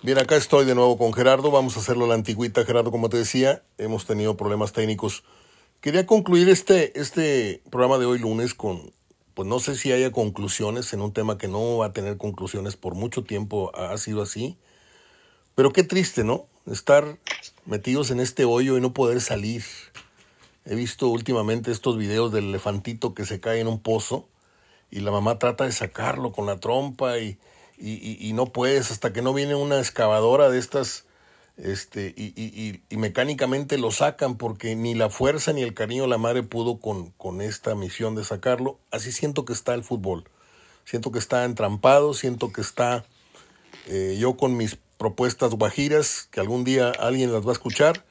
[0.06, 1.50] Bien, acá estoy de nuevo con Gerardo.
[1.50, 3.64] Vamos a hacerlo a la antigüita, Gerardo, como te decía.
[3.76, 5.24] Hemos tenido problemas técnicos.
[5.80, 8.92] Quería concluir este, este programa de hoy lunes con,
[9.34, 12.76] pues no sé si haya conclusiones en un tema que no va a tener conclusiones
[12.76, 14.56] por mucho tiempo, ha sido así.
[15.56, 16.46] Pero qué triste, ¿no?
[16.70, 17.18] Estar
[17.64, 19.64] metidos en este hoyo y no poder salir.
[20.66, 24.28] He visto últimamente estos videos del elefantito que se cae en un pozo
[24.88, 27.38] y la mamá trata de sacarlo con la trompa y
[27.78, 31.04] y, no puedes hasta que no viene una excavadora de estas
[31.56, 36.42] este, y, mecánicamente lo sacan porque ni la fuerza ni el cariño de la madre
[36.42, 38.78] pudo con, con esta misión de sacarlo.
[38.90, 40.24] Así siento que está el fútbol.
[40.84, 43.04] Siento que está entrampado, siento que está
[43.86, 48.04] eh, yo con mis propuestas guajiras, que algún día alguien las va a escuchar,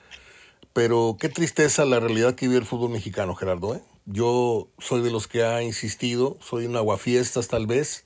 [0.73, 3.75] pero qué tristeza la realidad que vive el fútbol mexicano, Gerardo.
[3.75, 3.81] ¿eh?
[4.05, 8.04] Yo soy de los que ha insistido, soy un aguafiestas tal vez,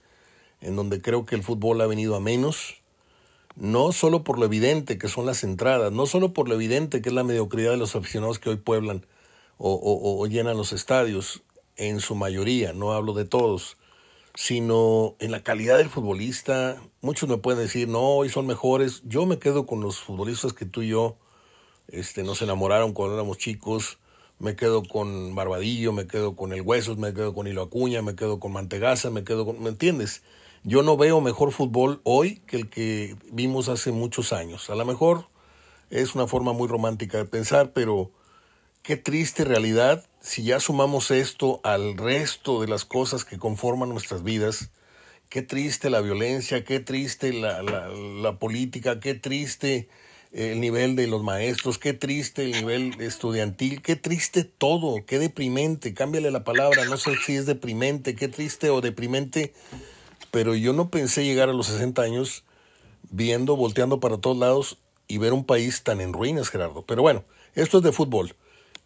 [0.62, 2.76] en donde creo que el fútbol ha venido a menos,
[3.56, 7.10] no solo por lo evidente que son las entradas, no solo por lo evidente que
[7.10, 9.06] es la mediocridad de los aficionados que hoy pueblan
[9.58, 11.44] o, llenan los estadios,
[11.76, 13.78] en su mayoría, no hablo de todos,
[14.36, 16.82] sino en la calidad del futbolista.
[17.02, 19.02] Muchos me pueden decir, no, hoy son mejores.
[19.06, 21.18] Yo me quedo con los futbolistas que tú y yo
[21.88, 23.98] este, nos enamoraron cuando éramos chicos.
[24.40, 28.16] Me quedo con Barbadillo, me quedo con El Huesos, me quedo con Hilo Acuña, me
[28.16, 29.62] quedo con Mantegaza, me quedo con...
[29.62, 30.24] ¿Me entiendes?
[30.64, 34.70] Yo no veo mejor fútbol hoy que el que vimos hace muchos años.
[34.70, 35.28] A lo mejor
[35.90, 38.12] es una forma muy romántica de pensar, pero
[38.84, 44.24] qué triste realidad si ya sumamos esto al resto de las cosas que conforman nuestras
[44.24, 44.72] vidas.
[45.30, 49.88] Qué triste la violencia, qué triste la, la, política, qué triste
[50.32, 55.94] el nivel de los maestros, qué triste el nivel estudiantil, qué triste todo, qué deprimente,
[55.94, 59.54] cámbiale la palabra, no sé si es deprimente, qué triste o deprimente,
[60.32, 62.44] pero yo no pensé llegar a los 60 años
[63.10, 64.78] viendo, volteando para todos lados
[65.08, 66.84] y ver un país tan en ruinas, Gerardo.
[66.84, 67.26] Pero bueno,
[67.56, 68.36] esto es de fútbol.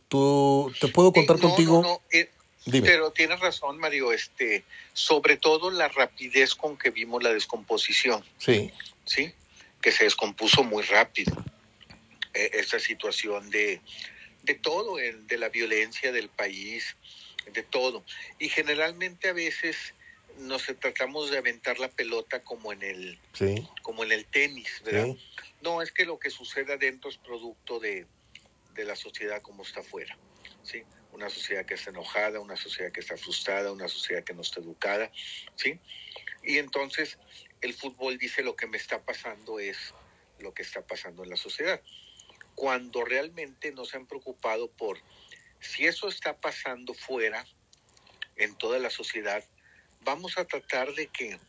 [0.07, 2.01] Tú, ¿Te puedo contar contigo?
[2.11, 2.29] Eh,
[2.65, 4.63] pero tienes razón, Mario, este,
[4.93, 8.23] sobre todo la rapidez con que vimos la descomposición.
[8.37, 8.71] Sí.
[9.05, 9.33] Sí,
[9.81, 11.35] que se descompuso muy rápido.
[12.33, 13.81] E, esa situación de,
[14.43, 16.95] de todo, de la violencia del país,
[17.51, 18.03] de todo.
[18.39, 19.93] Y generalmente a veces
[20.39, 23.19] nos tratamos de aventar la pelota como en el,
[23.81, 25.15] como en el tenis, ¿verdad?
[25.61, 28.05] No, es que lo que sucede adentro es producto de,
[28.73, 30.17] de la sociedad como está afuera.
[30.63, 30.83] ¿sí?
[31.11, 34.59] Una sociedad que está enojada, una sociedad que está frustrada, una sociedad que no está
[34.59, 35.11] educada,
[35.55, 35.79] ¿sí?
[36.43, 37.17] Y entonces
[37.61, 39.93] el fútbol dice lo que me está pasando es
[40.39, 41.81] lo que está pasando en la sociedad.
[42.55, 44.99] Cuando realmente no se han preocupado por
[45.59, 47.45] si eso está pasando fuera,
[48.35, 49.43] en toda la sociedad,
[50.03, 51.39] vamos a tratar de que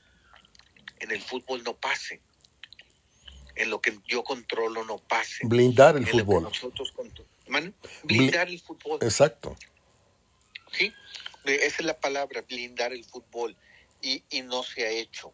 [1.01, 2.21] en el fútbol no pase.
[3.57, 5.47] En lo que yo controlo no pase.
[5.47, 6.43] Blindar el fútbol.
[6.43, 6.93] nosotros
[8.03, 8.99] blindar el fútbol.
[9.01, 9.57] Exacto.
[10.73, 10.93] Sí,
[11.45, 13.57] esa es la palabra, blindar el fútbol.
[14.03, 15.33] Y, y no se ha hecho.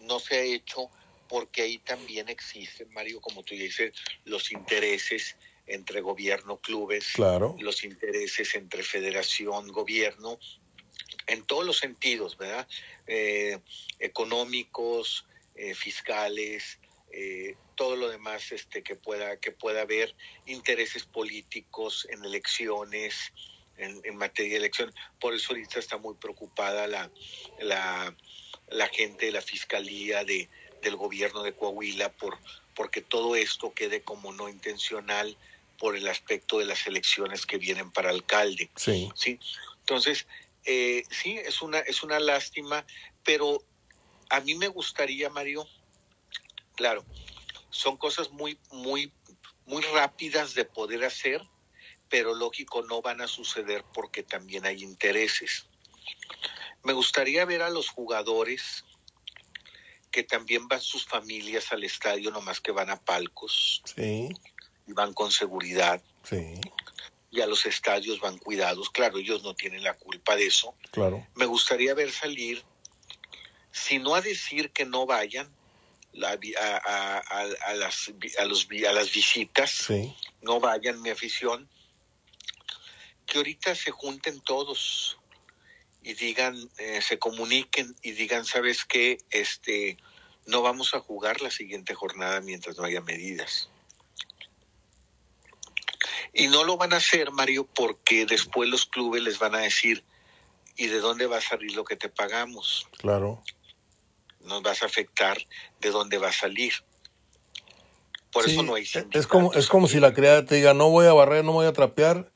[0.00, 0.90] No se ha hecho
[1.28, 3.92] porque ahí también existen, Mario, como tú dices,
[4.24, 5.36] los intereses
[5.66, 7.56] entre gobierno, clubes, claro.
[7.58, 10.38] los intereses entre federación, gobierno,
[11.26, 12.66] en todos los sentidos, ¿verdad?
[13.06, 13.58] Eh,
[13.98, 16.78] económicos, eh, fiscales,
[17.12, 20.14] eh, todo lo demás este, que, pueda, que pueda haber
[20.46, 23.32] intereses políticos en elecciones,
[23.76, 24.94] en, materia de elección.
[25.20, 27.10] Por eso ahorita está muy preocupada la,
[27.60, 28.14] la,
[28.68, 30.48] la gente de la fiscalía de,
[30.82, 32.38] del gobierno de Coahuila por
[32.76, 35.36] porque todo esto quede como no intencional
[35.78, 38.70] por el aspecto de las elecciones que vienen para alcalde.
[38.76, 39.10] Sí.
[39.14, 39.40] ¿sí?
[39.80, 40.26] Entonces,
[40.66, 42.84] eh, sí, es una, es una lástima,
[43.24, 43.62] pero
[44.28, 45.66] a mí me gustaría, Mario,
[46.74, 47.04] claro,
[47.70, 49.12] son cosas muy, muy,
[49.64, 51.40] muy rápidas de poder hacer,
[52.08, 55.66] pero lógico no van a suceder porque también hay intereses.
[56.82, 58.84] Me gustaría ver a los jugadores
[60.10, 63.82] que también van sus familias al estadio, nomás que van a palcos.
[63.84, 64.28] Sí.
[64.86, 66.02] Y van con seguridad.
[66.22, 66.60] Sí.
[67.36, 68.88] Y a los estadios van cuidados.
[68.88, 70.74] Claro, ellos no tienen la culpa de eso.
[70.90, 71.26] Claro.
[71.34, 72.64] Me gustaría ver salir,
[73.70, 75.54] si no a decir que no vayan,
[76.24, 79.88] a, las, a, los, a las visitas,
[80.40, 81.68] no vayan mi afición,
[83.26, 85.18] que ahorita se junten todos
[86.02, 89.18] y digan, eh, se comuniquen y digan, ¿sabes qué?
[89.30, 89.98] Este,
[90.46, 93.68] no vamos a jugar la siguiente jornada mientras no haya medidas.
[96.36, 100.04] Y no lo van a hacer, Mario, porque después los clubes les van a decir,
[100.76, 102.86] ¿y de dónde va a salir lo que te pagamos?
[102.98, 103.42] Claro
[104.46, 105.38] nos vas a afectar
[105.80, 106.72] de dónde va a salir.
[108.32, 111.06] Por eso no hay Es como, es como si la criada te diga, no voy
[111.06, 112.30] a barrer, no voy a trapear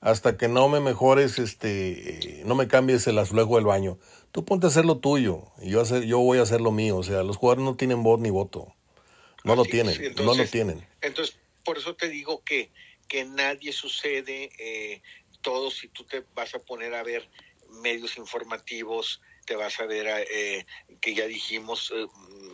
[0.00, 3.98] hasta que no me mejores, este, no me cambies el azulejo del baño.
[4.32, 6.96] Tú ponte a hacer lo tuyo y yo, hacer, yo voy a hacer lo mío.
[6.96, 8.74] O sea, los jugadores no tienen voz ni voto.
[9.44, 10.86] No lo tienen, no lo tienen.
[11.00, 12.70] Entonces, por eso te digo que,
[13.12, 15.02] que nadie sucede, eh,
[15.42, 17.28] todo si tú te vas a poner a ver
[17.82, 20.64] medios informativos, te vas a ver eh,
[20.98, 22.06] que ya dijimos, eh,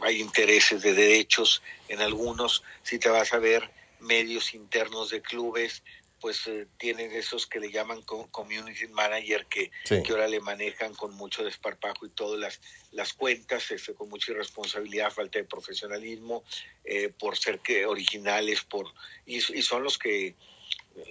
[0.03, 5.85] hay intereses de derechos en algunos, si te vas a ver medios internos de clubes,
[6.21, 11.14] pues eh, tienen esos que le llaman community manager que, que ahora le manejan con
[11.14, 12.61] mucho desparpajo y todas las,
[12.93, 16.45] las cuentas, este, con mucha irresponsabilidad, falta de profesionalismo,
[17.19, 18.87] por ser que originales, por
[19.27, 20.35] y, y, son los que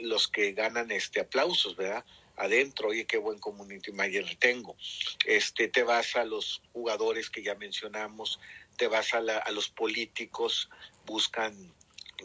[0.01, 2.03] los que ganan este aplausos, ¿verdad?
[2.38, 4.78] adentro, oye, qué buen community manager tengo.
[5.26, 8.39] Este, te vas a los jugadores que ya mencionamos,
[8.78, 10.70] te vas a, a los políticos,
[11.05, 11.74] buscan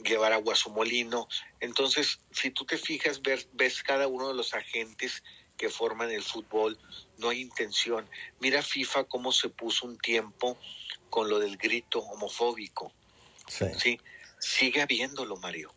[0.04, 1.28] llevar agua a su molino.
[1.60, 5.22] Entonces, si tú te fijas, ves, ves cada uno de los agentes
[5.56, 6.78] que forman el fútbol,
[7.18, 8.08] no hay intención.
[8.40, 10.58] Mira FIFA cómo se puso un tiempo
[11.10, 12.92] con lo del grito homofóbico.
[13.46, 13.66] Sí.
[13.78, 14.00] ¿sí?
[14.38, 15.72] Sigue habiéndolo, Mario.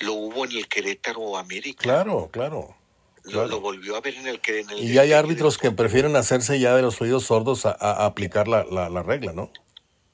[0.00, 1.82] Lo hubo en el Querétaro América.
[1.82, 2.76] Claro, claro.
[3.24, 4.60] Lo, volvió a ver en el que...
[4.60, 7.72] En el y hay árbitros que prefieren hacerse ya de los oídos sordos a,
[8.04, 9.50] aplicar la, regla, ¿no?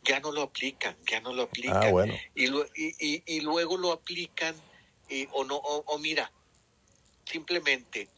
[0.08, 1.82] Ya no lo aplican, ya no lo aplican.
[1.82, 2.14] Ah, bueno.
[2.34, 2.46] Y,
[3.26, 4.56] y, luego lo aplican
[5.32, 6.32] o no, o, mira,
[7.26, 8.08] simplemente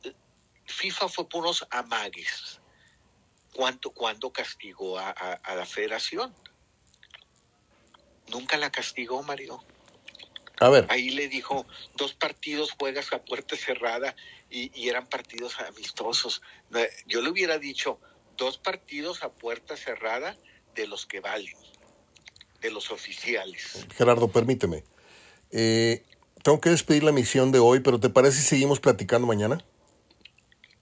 [0.67, 2.61] FIFA fue por unos amagues.
[3.53, 6.33] ¿Cuánto, ¿Cuándo castigó a, a, la federación?
[8.29, 9.61] Nunca la castigó, Mario.
[10.61, 10.87] A ver.
[10.91, 11.67] Ahí le dijo,
[11.97, 14.15] dos partidos juegas a puerta cerrada
[14.49, 16.41] y, y eran partidos amistosos.
[17.07, 17.99] Yo le hubiera dicho,
[18.37, 20.37] dos partidos a puerta cerrada
[20.75, 21.57] de los que valen,
[22.61, 23.87] de los oficiales.
[23.97, 24.85] Gerardo, permíteme.
[25.51, 26.05] Eh,
[26.43, 29.65] tengo que despedir la misión de hoy, pero ¿te parece si seguimos platicando mañana?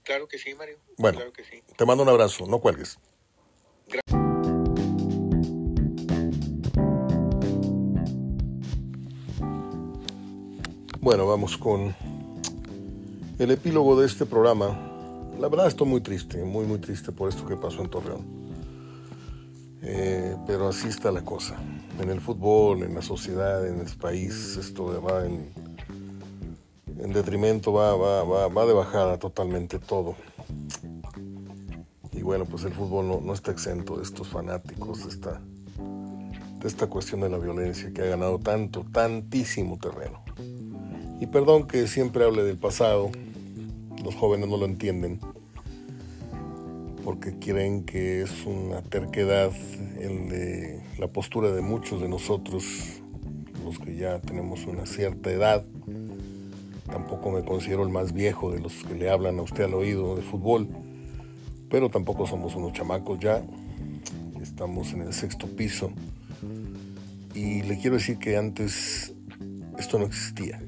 [0.03, 0.77] Claro que sí, Mario.
[0.97, 1.61] Bueno, claro que sí.
[1.75, 2.97] te mando un abrazo, no cuelgues.
[3.87, 4.19] Gracias.
[11.01, 11.95] Bueno, vamos con
[13.39, 14.77] el epílogo de este programa.
[15.39, 18.25] La verdad estoy muy triste, muy muy triste por esto que pasó en Torreón.
[19.81, 21.57] Eh, pero así está la cosa.
[22.01, 25.47] En el fútbol, en la sociedad, en el país, esto va en,
[26.97, 30.15] en detrimento, va, va, va, va, de bajada totalmente todo.
[32.13, 35.39] Y bueno, pues el fútbol no, no está exento de estos fanáticos, de esta,
[36.59, 40.23] de esta cuestión de la violencia que ha ganado tanto, tantísimo terreno.
[41.21, 43.11] Y perdón que siempre hable del pasado,
[44.03, 45.19] los jóvenes no lo entienden,
[47.03, 49.51] porque creen que es una terquedad
[50.97, 52.65] la postura de muchos de nosotros,
[53.63, 55.65] los que ya tenemos una cierta edad.
[56.85, 60.15] Tampoco me considero el más viejo de los que le hablan a usted al oído
[60.15, 60.67] de fútbol,
[61.69, 63.41] pero tampoco somos unos chamacos ya.
[64.41, 65.91] Estamos en el sexto piso.
[67.33, 69.13] Y le quiero decir que antes
[69.77, 70.59] esto no existía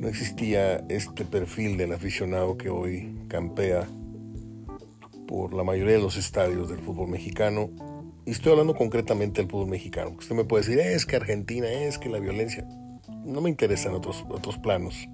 [0.00, 3.86] no existía este perfil del aficionado que hoy campea
[5.30, 7.70] por la mayoría de los estadios del fútbol mexicano.
[8.26, 10.16] Y estoy hablando concretamente del fútbol mexicano.
[10.18, 12.66] Usted me puede decir, es que Argentina, es que la violencia.
[13.24, 15.08] No me interesan otros, otros planos.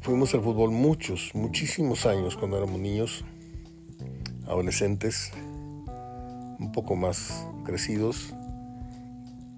[0.00, 3.24] Fuimos al fútbol muchos, muchísimos años cuando éramos niños,
[4.48, 5.30] adolescentes,
[6.58, 8.34] un poco más crecidos,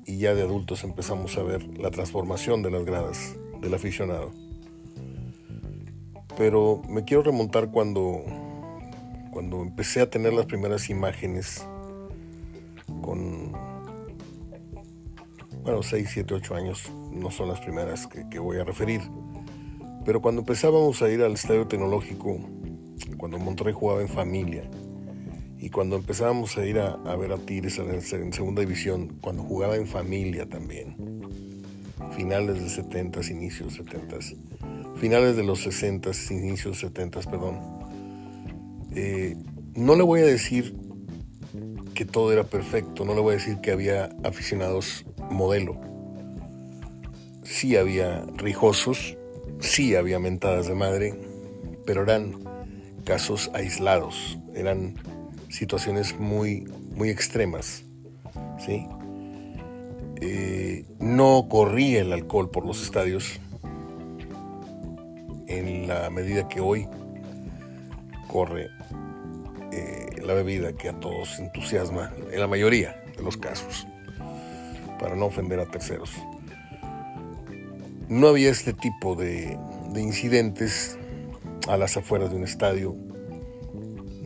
[0.05, 4.33] y ya de adultos empezamos a ver la transformación de las gradas del aficionado.
[6.37, 8.23] Pero me quiero remontar cuando,
[9.37, 11.63] cuando empecé a tener las primeras imágenes
[13.03, 13.53] con,
[15.63, 19.03] bueno, 6, 7, 8 años, no son las primeras que, voy a referir.
[20.07, 22.39] Pero cuando empezábamos a ir al estadio tecnológico,
[23.19, 24.71] cuando Monterrey jugaba en familia,
[25.59, 29.77] y cuando empezábamos a ir a, ver a Tigres en, en, segunda división, cuando jugaba
[29.77, 30.97] en familia también,
[32.13, 34.17] finales de 70, inicios 70,
[34.99, 37.76] finales de los 60, inicios 70, perdón,
[38.97, 39.37] eh,
[39.75, 40.75] no le voy a decir
[41.95, 45.79] que todo era perfecto, no le voy a decir que había aficionados modelo.
[47.43, 49.19] Sí había rijosos,
[49.61, 51.15] sí había mentadas de madre,
[51.85, 52.37] pero eran
[53.05, 54.95] casos aislados, eran
[55.51, 57.85] situaciones muy, muy extremas.
[58.65, 58.87] ¿sí?
[60.23, 63.41] Eh, no corría el alcohol por los estadios
[65.49, 66.89] en la medida que hoy
[68.27, 68.76] corre
[70.27, 73.87] la bebida que a todos entusiasma, en la mayoría de los casos,
[74.99, 76.11] para no ofender a terceros.
[78.09, 79.59] No había este tipo de,
[79.93, 80.99] de incidentes
[81.69, 82.97] a las afueras de un estadio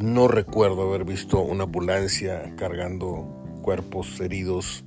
[0.01, 3.29] no recuerdo haber visto una ambulancia cargando
[3.61, 4.83] cuerpos heridos.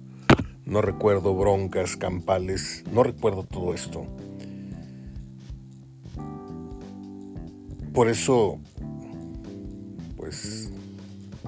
[0.66, 2.84] No recuerdo broncas, campales.
[2.92, 4.08] No recuerdo todo esto.
[7.94, 8.60] Por eso,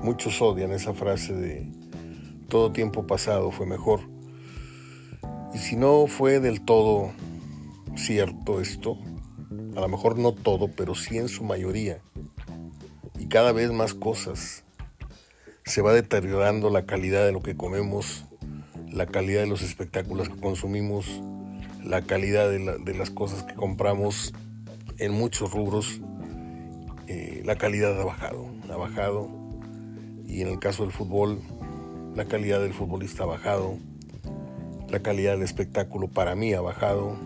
[0.06, 1.68] muchos odian esa frase de
[2.48, 4.02] todo tiempo pasado fue mejor.
[5.52, 7.12] Y si no fue del todo
[7.96, 9.00] cierto esto,
[9.76, 12.02] a lo mejor no todo, pero sí en su mayoría,
[13.18, 14.64] y cada vez más cosas.
[15.66, 18.26] Se va deteriorando la calidad de lo que comemos,
[18.92, 21.24] la calidad de los espectáculos que consumimos,
[21.84, 24.36] la calidad de, la, las cosas que compramos
[25.00, 26.00] en muchos rubros.
[27.08, 29.45] Eh, la calidad ha bajado, ha bajado.
[30.28, 31.40] Y en el caso del fútbol,
[32.16, 33.78] la calidad del futbolista ha bajado,
[34.90, 37.18] la calidad del espectáculo para mí ha bajado,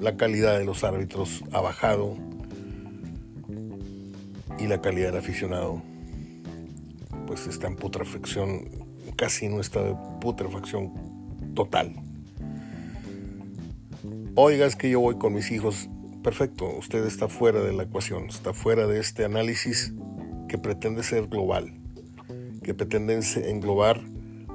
[0.00, 2.16] la calidad de los árbitros ha bajado
[4.58, 5.82] y la calidad del aficionado
[7.28, 8.70] pues está en putrefacción,
[9.14, 10.92] casi no está de putrefacción
[11.54, 11.94] total.
[14.34, 15.90] Oiga, es que yo voy con mis hijos.
[16.22, 19.92] Perfecto, usted está fuera de la ecuación, está fuera de este análisis
[20.48, 21.74] que pretende ser global,
[22.68, 23.18] que pretende
[23.48, 23.98] englobar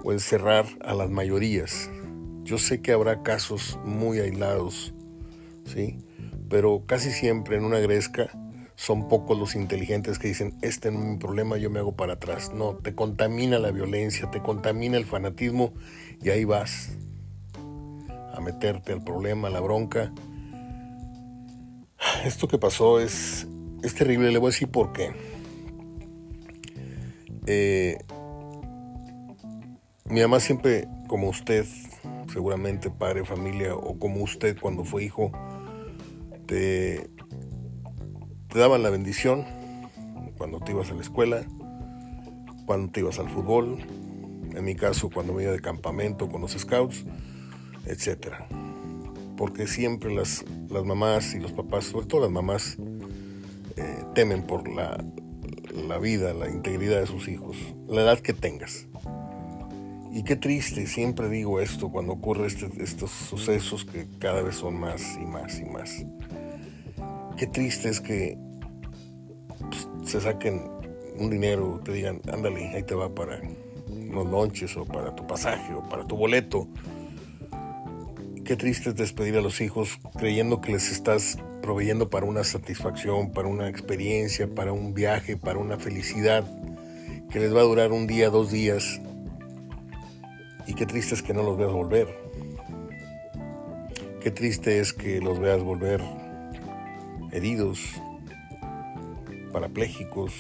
[0.03, 1.89] o encerrar a las mayorías.
[2.43, 4.93] Yo sé que habrá casos muy aislados,
[5.65, 5.97] ¿sí?
[6.47, 8.29] Pero casi siempre en una gresca
[8.75, 12.13] son pocos los inteligentes que dicen, este no es mi problema, yo me hago para
[12.13, 12.51] atrás.
[12.53, 15.73] No, te contamina la violencia, te contamina el fanatismo
[16.21, 16.95] y ahí vas.
[18.31, 20.13] a meterte al problema, a la bronca.
[22.25, 23.47] Esto que pasó es,
[23.81, 25.32] es terrible, le voy a decir por qué.
[27.45, 27.97] Eh,
[30.05, 31.65] mi mamá siempre, como usted,
[32.31, 35.31] seguramente padre, familia, o como usted cuando fue hijo,
[36.45, 37.09] te,
[38.53, 39.45] daban la bendición
[40.37, 41.45] cuando te ibas a la escuela,
[42.65, 43.79] cuando te ibas al fútbol,
[44.53, 47.05] en mi caso cuando me iba de campamento con los scouts,
[47.85, 48.33] etc.
[49.37, 52.77] Porque siempre las, las mamás y los papás, sobre todo las mamás,
[53.75, 55.03] eh, temen por la,
[55.73, 58.87] la vida, la integridad de sus hijos, la edad que tengas.
[60.11, 64.79] Y qué triste, siempre digo esto cuando ocurren este, estos sucesos que cada vez son
[64.79, 66.05] más y más y más.
[67.37, 68.37] Qué triste es que
[69.59, 70.61] pues, se saquen
[71.17, 73.41] un dinero, te digan, ándale, ahí te va para
[73.89, 76.67] unos lonches o para tu pasaje o para tu boleto.
[78.45, 83.31] Qué triste es despedir a los hijos creyendo que les estás proveyendo para una satisfacción,
[83.31, 86.43] para una experiencia, para un viaje, para una felicidad
[87.31, 88.99] que les va a durar un día, dos días.
[90.67, 92.07] Y qué triste es que no los veas volver.
[94.19, 96.01] Qué triste es que los veas volver
[97.31, 97.79] heridos,
[99.53, 100.33] parapléjicos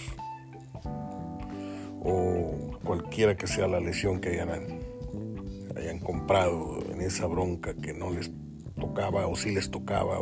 [2.03, 4.79] o cualquiera que sea la lesión que hayan,
[5.77, 8.31] hayan comprado esa bronca que no les
[8.79, 10.17] tocaba o si les tocaba.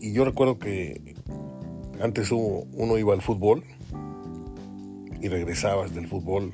[0.00, 1.14] Y yo recuerdo que
[2.00, 3.64] antes uno iba al fútbol
[5.20, 6.52] y regresabas del fútbol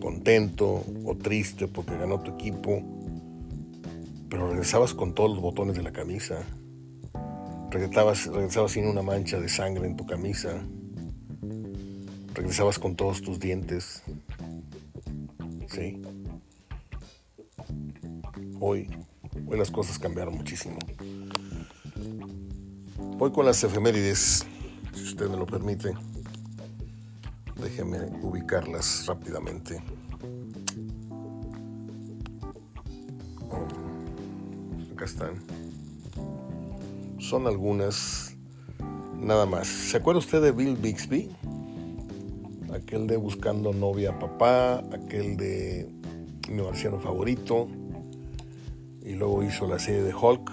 [0.00, 2.82] contento o triste porque ganó tu equipo,
[4.28, 6.42] pero regresabas con todos los botones de la camisa,
[7.70, 10.62] regresabas, regresabas sin una mancha de sangre en tu camisa,
[12.34, 14.02] regresabas con todos tus dientes,
[15.68, 16.02] ¿sí?
[18.60, 18.88] Hoy,
[19.46, 20.78] hoy las cosas cambiaron muchísimo.
[23.18, 24.46] Voy con las efemérides,
[24.92, 25.92] si usted me lo permite.
[27.60, 29.82] Déjeme ubicarlas rápidamente.
[33.50, 33.66] Oh,
[34.94, 35.34] acá están.
[37.18, 38.36] Son algunas
[39.18, 39.66] nada más.
[39.66, 41.30] ¿Se acuerda usted de Bill Bixby?
[42.72, 45.88] Aquel de Buscando novia a papá, aquel de
[46.50, 47.68] Mi marciano favorito,
[49.04, 50.50] y luego hizo la serie de Hulk.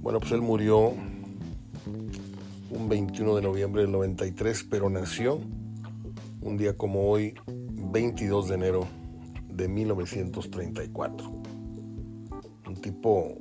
[0.00, 0.94] Bueno, pues él murió
[2.70, 5.40] un 21 de noviembre del 93, pero nació
[6.40, 8.86] un día como hoy, 22 de enero
[9.52, 11.30] de 1934.
[12.66, 13.36] Un tipo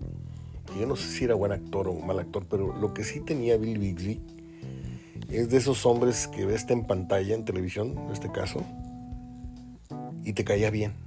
[0.77, 3.57] yo no sé si era buen actor o mal actor, pero lo que sí tenía
[3.57, 4.21] Bill Bixby
[5.29, 8.63] es de esos hombres que ves en pantalla, en televisión, en este caso,
[10.23, 11.06] y te caía bien.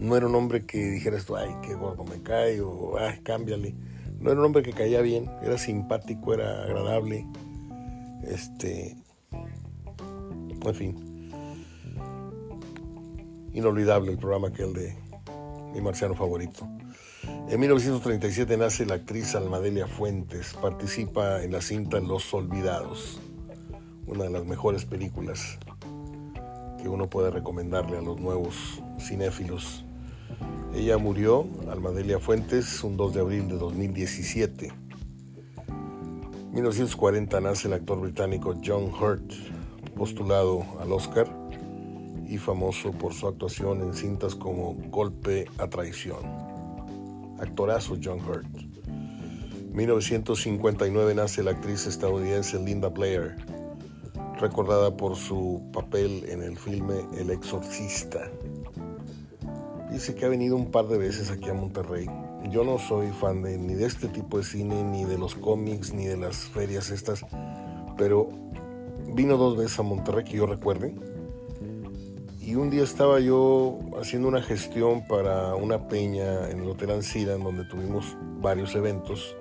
[0.00, 3.74] No era un hombre que dijeras tú, ay, qué gordo me cae, o ay, cámbiale.
[4.20, 7.26] No era un hombre que caía bien, era simpático, era agradable.
[8.24, 8.96] Este.
[10.64, 11.08] En fin
[13.58, 14.96] inolvidable el programa que el de
[15.74, 16.66] mi marciano favorito.
[17.48, 23.20] En 1937 nace la actriz Almadelia Fuentes, participa en la cinta Los Olvidados,
[24.06, 25.58] una de las mejores películas
[26.80, 29.84] que uno puede recomendarle a los nuevos cinéfilos.
[30.74, 34.72] Ella murió, Almadelia Fuentes, un 2 de abril de 2017.
[36.52, 39.32] 1940 nace el actor británico John Hurt,
[39.96, 41.28] postulado al Oscar
[42.28, 46.18] y famoso por su actuación en cintas como Golpe a Traición.
[47.38, 48.46] Actorazo John Hurt.
[49.72, 53.36] 1959 nace la actriz estadounidense Linda Blair,
[54.40, 58.30] recordada por su papel en el filme El Exorcista.
[59.90, 62.06] Dice que ha venido un par de veces aquí a Monterrey.
[62.50, 65.92] Yo no soy fan de, ni de este tipo de cine, ni de los cómics,
[65.92, 67.24] ni de las ferias estas,
[67.96, 68.28] pero
[69.14, 70.94] vino dos veces a Monterrey que yo recuerde
[72.48, 77.34] y un día estaba yo haciendo una gestión para una peña en el Hotel Ancira,
[77.34, 79.36] en donde tuvimos varios eventos.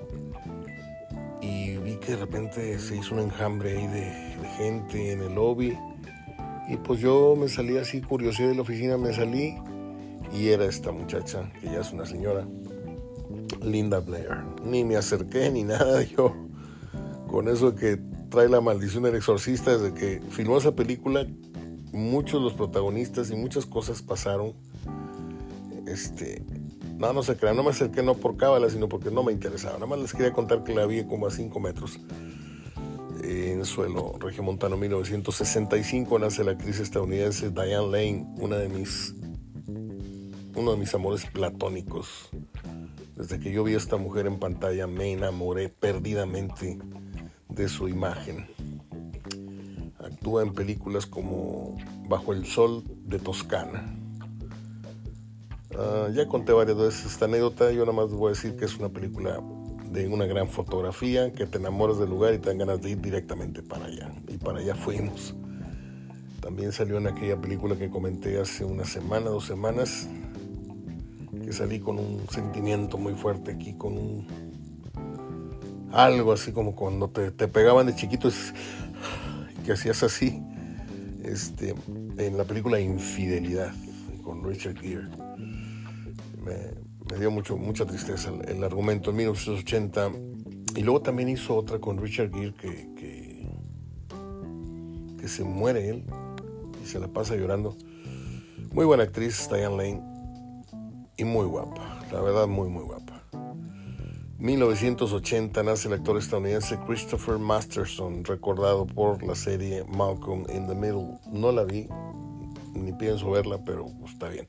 [1.42, 4.12] Y vi que de repente se hizo un enjambre ahí de,
[4.58, 5.78] gente en el lobby.
[6.68, 9.56] Y pues yo me salí así, curiosidad de la oficina, me salí.
[10.34, 12.48] Y era esta muchacha, que ya es una señora,
[13.64, 14.44] Linda Blair.
[14.64, 16.34] Ni me acerqué ni nada, yo
[17.28, 18.00] con eso que
[18.30, 21.28] trae la maldición del exorcista desde que filmó esa película
[21.92, 24.54] muchos los protagonistas y muchas cosas pasaron.
[25.86, 26.44] Este,
[26.98, 29.76] no, no se crean, no me acerqué no por cábala, sino porque no me interesaba.
[29.76, 32.00] Nada más les quería contar que la vi como a 5 metros.
[33.24, 39.16] En suelo regiomontano 1965 nace la actriz estadounidense Diane Lane, una de mis
[40.58, 42.30] uno de mis amores platónicos.
[43.16, 46.80] Desde que yo vi a esta mujer en pantalla me enamoré perdidamente
[47.48, 48.48] de su imagen.
[50.00, 51.78] Actúa en películas como
[52.10, 53.96] Bajo el Sol de Toscana.
[55.78, 58.78] Ah, ya conté varias veces esta anécdota, yo nada más voy a decir que es
[58.78, 59.40] una película
[59.92, 63.02] de una gran fotografía, que te enamoras del lugar y te dan ganas de ir
[63.02, 64.12] directamente para allá.
[64.28, 65.36] Y para allá fuimos.
[66.42, 70.08] También salió en aquella película que comenté hace una semana, dos semanas,
[71.48, 74.28] que salí con un sentimiento muy fuerte aquí, con un
[75.94, 78.30] algo así como cuando te, pegaban de chiquito,
[79.64, 80.44] que hacías así,
[81.24, 81.74] este,
[82.18, 83.74] en la película Infidelidad
[84.26, 85.08] con Richard Gere.
[86.44, 90.12] Me, dio mucho, mucha tristeza el, argumento en 1980.
[90.76, 93.48] Y luego también hizo otra con Richard Gere que,
[95.18, 96.04] que se muere él
[96.84, 97.78] y se la pasa llorando.
[98.74, 100.17] Muy buena actriz, Diane Lane,
[101.18, 103.24] y muy guapa, la verdad muy muy guapa.
[104.40, 111.18] 1980 nace el actor estadounidense Christopher Masterson, recordado por la serie Malcolm in the Middle.
[111.32, 111.88] No la vi,
[112.76, 114.48] ni pienso verla, pero está bien.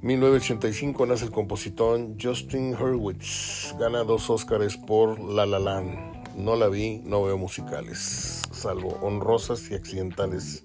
[0.00, 3.76] 1985 nace el compositor Justin Hurwitz.
[3.78, 6.36] Gana dos Oscars por La La Land.
[6.36, 10.64] No la vi, no veo musicales, salvo honrosas y accidentales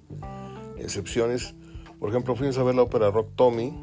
[0.77, 1.53] excepciones.
[1.99, 3.73] Por ejemplo, fuimos a ver la ópera Rock Tommy,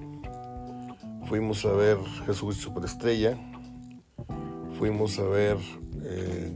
[1.27, 3.37] fuimos a ver Jesús Superestrella,
[4.79, 5.57] fuimos a ver
[6.05, 6.55] eh,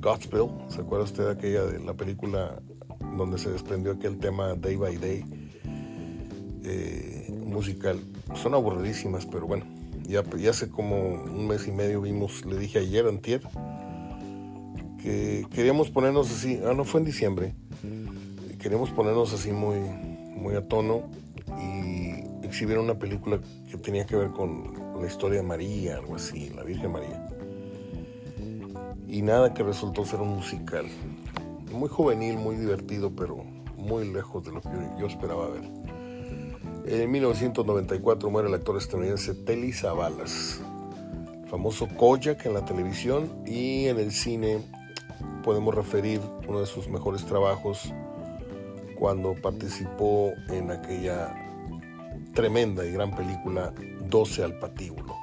[0.68, 2.62] ¿se acuerda usted de aquella de la película
[3.16, 5.24] donde se desprendió aquel tema Day by Day?
[6.62, 7.98] Eh, musical.
[8.34, 9.64] Son aburridísimas, pero bueno,
[10.06, 13.42] ya, ya hace como un mes y medio vimos, le dije ayer, antier,
[15.02, 17.54] que queríamos ponernos así, ah, no fue en diciembre,
[18.60, 19.78] queríamos ponernos así muy,
[20.36, 21.10] muy a tono
[22.42, 23.40] exhibieron una película
[23.70, 27.28] que tenía que ver con la historia de María, algo así, la Virgen María.
[29.06, 30.86] Y nada que resultó ser un musical.
[31.72, 33.44] Muy juvenil, muy divertido, pero
[33.76, 35.64] muy lejos de lo que yo esperaba ver.
[36.86, 40.60] En 1994 muere el actor estadounidense Telly Savalas,
[41.50, 44.62] famoso Kojak en la televisión y en el cine
[45.44, 47.92] podemos referir uno de sus mejores trabajos
[48.98, 51.47] cuando participó en aquella
[52.34, 53.72] tremenda y gran película
[54.08, 55.16] 12 al patíbulo.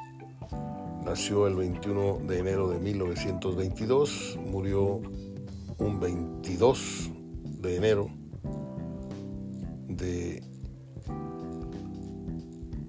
[1.03, 5.01] Nació el 21 de enero de 1922, murió
[5.77, 7.11] un 22
[7.61, 8.09] de enero
[9.87, 10.43] de...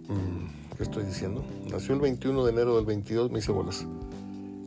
[0.09, 1.45] Mm, ¿Qué estoy diciendo?
[1.71, 3.87] Nació el 21 de enero del 22, me hice bolas.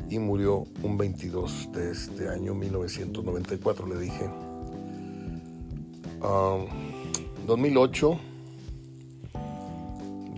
[0.09, 4.29] Y murió un 22 de este año 1994, le dije.
[7.47, 8.19] 2008,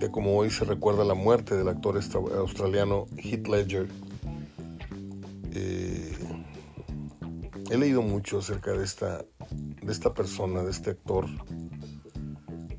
[0.10, 1.99] como hoy se recuerda la muerte del actor
[2.36, 3.88] australiano Heath Ledger.
[5.53, 6.11] Eh,
[7.69, 11.28] he leído mucho acerca de esta, de esta persona, de este actor.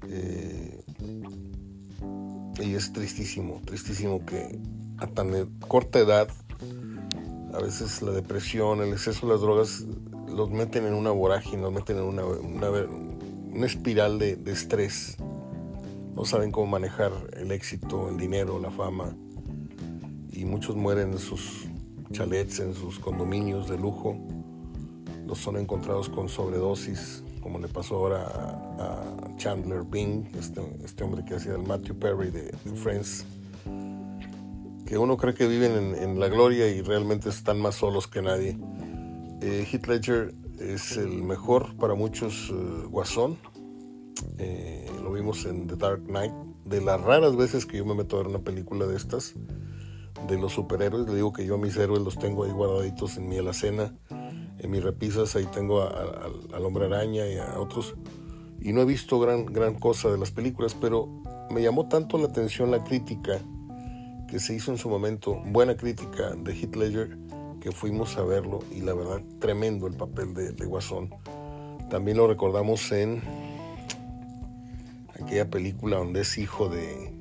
[0.08, 0.84] Eh,
[2.60, 4.58] y es tristísimo, tristísimo que
[4.98, 6.28] a tan corta edad,
[7.54, 9.84] a veces la depresión, el exceso de las drogas
[10.28, 15.16] los meten en una vorágine, los meten en una, una, espiral de, estrés.
[16.22, 19.16] No saben cómo manejar el éxito, el dinero, la fama.
[20.30, 21.66] Y muchos mueren en sus
[22.12, 24.16] chalets, en sus condominios de lujo.
[25.26, 28.28] Los son encontrados con sobredosis, como le pasó ahora
[28.78, 33.26] a, Chandler Bing, este, este, hombre que hacía el Matthew Perry de, Friends
[34.86, 38.22] que uno cree que viven en, en, la gloria y realmente están más solos que
[38.22, 38.56] nadie.
[39.40, 43.38] Eh, Heath Ledger es el mejor para muchos eh, Guasón.
[44.38, 46.32] Eh, lo vimos en The Dark Knight.
[46.64, 49.34] De las raras veces que yo me meto a ver una película de estas,
[50.28, 53.28] de los superhéroes, le digo que yo a mis héroes los tengo ahí guardaditos en
[53.28, 53.94] mi alacena,
[54.58, 57.94] en mis repisas, ahí tengo al hombre araña y a otros.
[58.60, 61.08] Y no he visto gran, gran cosa de las películas, pero
[61.50, 63.40] me llamó tanto la atención la crítica
[64.28, 67.18] que se hizo en su momento, buena crítica de Heath Ledger,
[67.60, 71.10] que fuimos a verlo y la verdad tremendo el papel de, Guasón.
[71.90, 73.20] También lo recordamos en
[75.22, 77.12] aquella película donde es hijo de,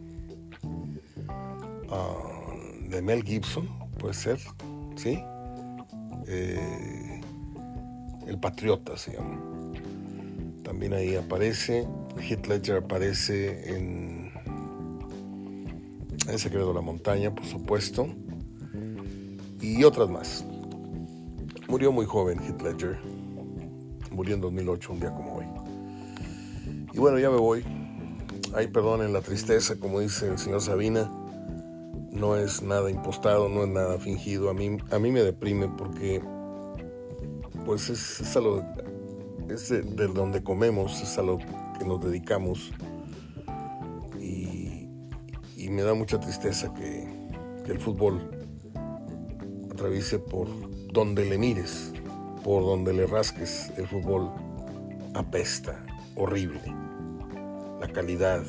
[1.89, 3.67] ah, Mel Gibson,
[3.97, 4.39] puede ser,
[4.95, 5.19] ¿sí?
[6.27, 7.21] Eh,
[8.27, 9.39] el Patriota se llama.
[10.63, 11.87] También ahí aparece,
[12.17, 14.31] Heath Ledger aparece en
[16.27, 18.07] El secreto de la montaña, por supuesto
[19.61, 20.45] y otras más.
[21.67, 22.99] Murió muy joven Heath Ledger.
[24.11, 25.45] Murió en 2008, un día como hoy.
[26.93, 27.63] Y bueno, ya me voy.
[28.53, 31.09] Ay, perdonen la tristeza, como dice el señor Sabina.
[32.11, 34.49] No es nada impostado, no es nada fingido.
[34.49, 36.21] A mí, a mí me deprime porque
[37.65, 38.37] pues es, es
[39.47, 42.73] es de, donde comemos, es a lo que nos dedicamos.
[44.19, 44.89] Y,
[45.55, 47.07] y me da mucha tristeza que,
[47.65, 48.19] que el fútbol
[49.71, 50.47] atraviese por
[50.91, 51.93] donde le mires,
[52.43, 54.29] por donde le rasques, el fútbol
[55.13, 56.80] apesta, horrible.
[57.81, 58.43] La calidad,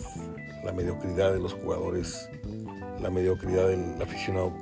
[0.62, 2.28] la mediocridad de los jugadores,
[3.00, 4.52] la mediocridad del aficionado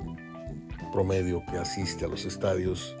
[0.93, 2.95] promedio que asiste a los estadios,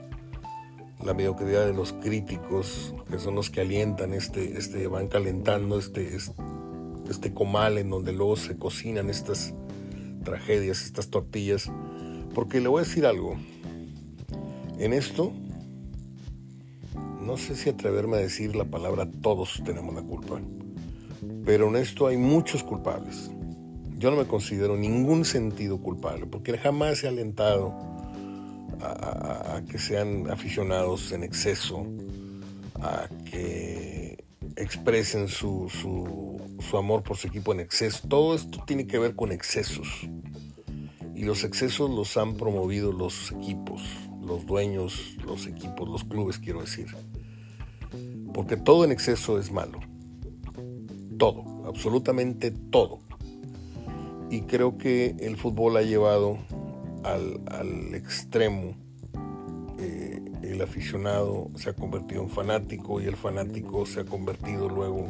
[1.03, 6.17] la mediocridad de los críticos, que son los que alientan este, este van calentando este,
[7.09, 9.53] este comal en donde luego se cocinan estas
[10.25, 11.71] tragedias, estas tortillas.
[12.35, 13.37] Porque le voy a decir algo,
[14.77, 15.31] en esto,
[17.21, 20.41] no sé si atreverme a decir la palabra todos tenemos la culpa,
[21.45, 23.31] pero en esto hay muchos culpables.
[23.97, 27.77] Yo no me considero ningún sentido culpable, porque jamás he alentado
[28.81, 31.85] a, que sean aficionados en exceso,
[32.81, 34.23] a que
[34.55, 38.07] expresen su, su, amor por su equipo en exceso.
[38.07, 39.87] Todo esto tiene que ver con excesos.
[41.15, 43.83] Y los excesos los han promovido los equipos,
[44.25, 46.87] los dueños, los equipos, los clubes, quiero decir.
[48.33, 49.79] Porque todo en exceso es malo.
[51.21, 52.97] Todo, absolutamente todo.
[54.31, 56.39] Y creo que el fútbol ha llevado
[57.03, 58.73] al, extremo.
[59.77, 65.05] Eh, el aficionado se ha convertido en fanático y el fanático se ha convertido luego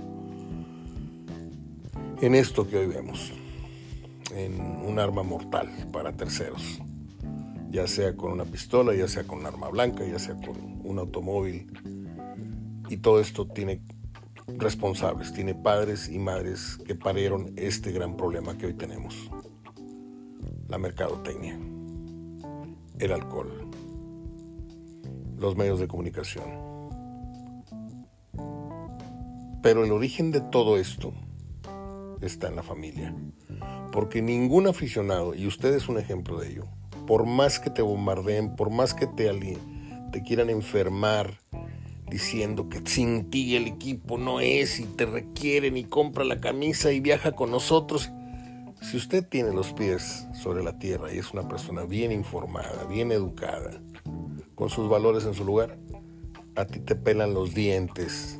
[2.19, 3.31] en esto que hoy vemos,
[4.35, 6.81] en un arma mortal para terceros,
[7.69, 10.99] ya sea con una pistola, ya sea con un arma blanca, ya sea con un
[10.99, 11.71] automóvil.
[12.89, 13.79] Y todo esto tiene
[14.47, 19.29] responsables, tiene padres y madres que parieron este gran problema que hoy tenemos,
[20.67, 21.59] la mercadotecnia
[23.01, 23.67] el alcohol,
[25.37, 26.45] los medios de comunicación.
[29.63, 31.13] Pero el origen de todo esto
[32.21, 33.15] está en la familia.
[33.91, 36.67] Porque ningún aficionado, y usted es un ejemplo de ello,
[37.07, 39.29] por más que te bombardeen, por más que te,
[40.11, 41.40] te quieran enfermar
[42.11, 46.91] diciendo que sin ti el equipo no es y te requieren y compra la camisa
[46.91, 48.11] y viaja con nosotros,
[48.81, 53.11] si usted tiene los pies sobre la tierra y es una persona bien informada, bien
[53.11, 53.81] educada,
[54.55, 55.77] con sus valores en su lugar,
[56.55, 58.37] a ti te pelan los dientes.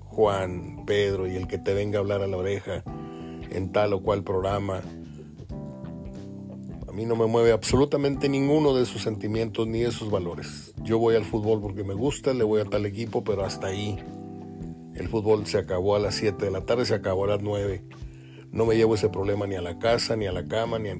[0.00, 2.84] Juan, Pedro y el que te venga a hablar a la oreja
[3.50, 4.82] en tal o cual programa.
[6.96, 10.72] Mí no me mueve absolutamente ninguno de sus sentimientos ni de sus valores.
[10.82, 13.98] Yo voy al fútbol porque me gusta, le voy a tal equipo, pero hasta ahí.
[14.94, 17.84] El fútbol se acabó a las 7 de la tarde, se acabó a las 9
[18.56, 20.96] no me llevo ese problema ni a la casa, ni a la cama, ni a...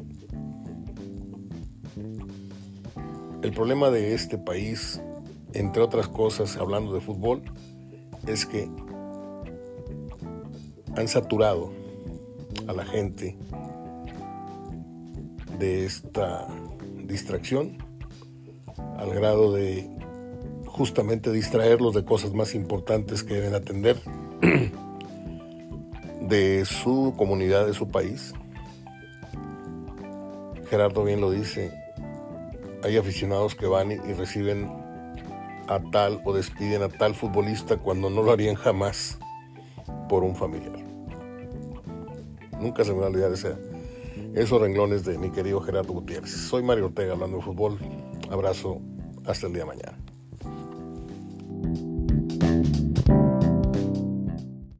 [3.40, 5.00] El problema de este país,
[5.54, 7.42] entre otras cosas, hablando de fútbol,
[8.26, 8.68] es que
[10.96, 11.72] han saturado
[12.66, 13.38] a la gente
[15.58, 16.46] de esta
[17.06, 17.78] distracción
[18.98, 19.88] al grado de
[20.66, 23.96] justamente distraerlos de cosas más importantes que deben atender
[26.20, 28.34] de su comunidad, de su país.
[30.68, 31.72] Gerardo bien lo dice,
[32.82, 34.68] hay aficionados que van y reciben
[35.68, 39.18] a tal o despiden a tal futbolista cuando no lo harían jamás
[40.08, 40.84] por un familiar.
[42.60, 43.54] Nunca se me va a olvidar ese,
[44.36, 46.30] esos renglones de mi querido Gerardo Gutiérrez.
[46.30, 47.78] Soy Mario Ortega hablando de fútbol.
[48.30, 48.82] Abrazo,
[49.24, 49.98] hasta el día de mañana.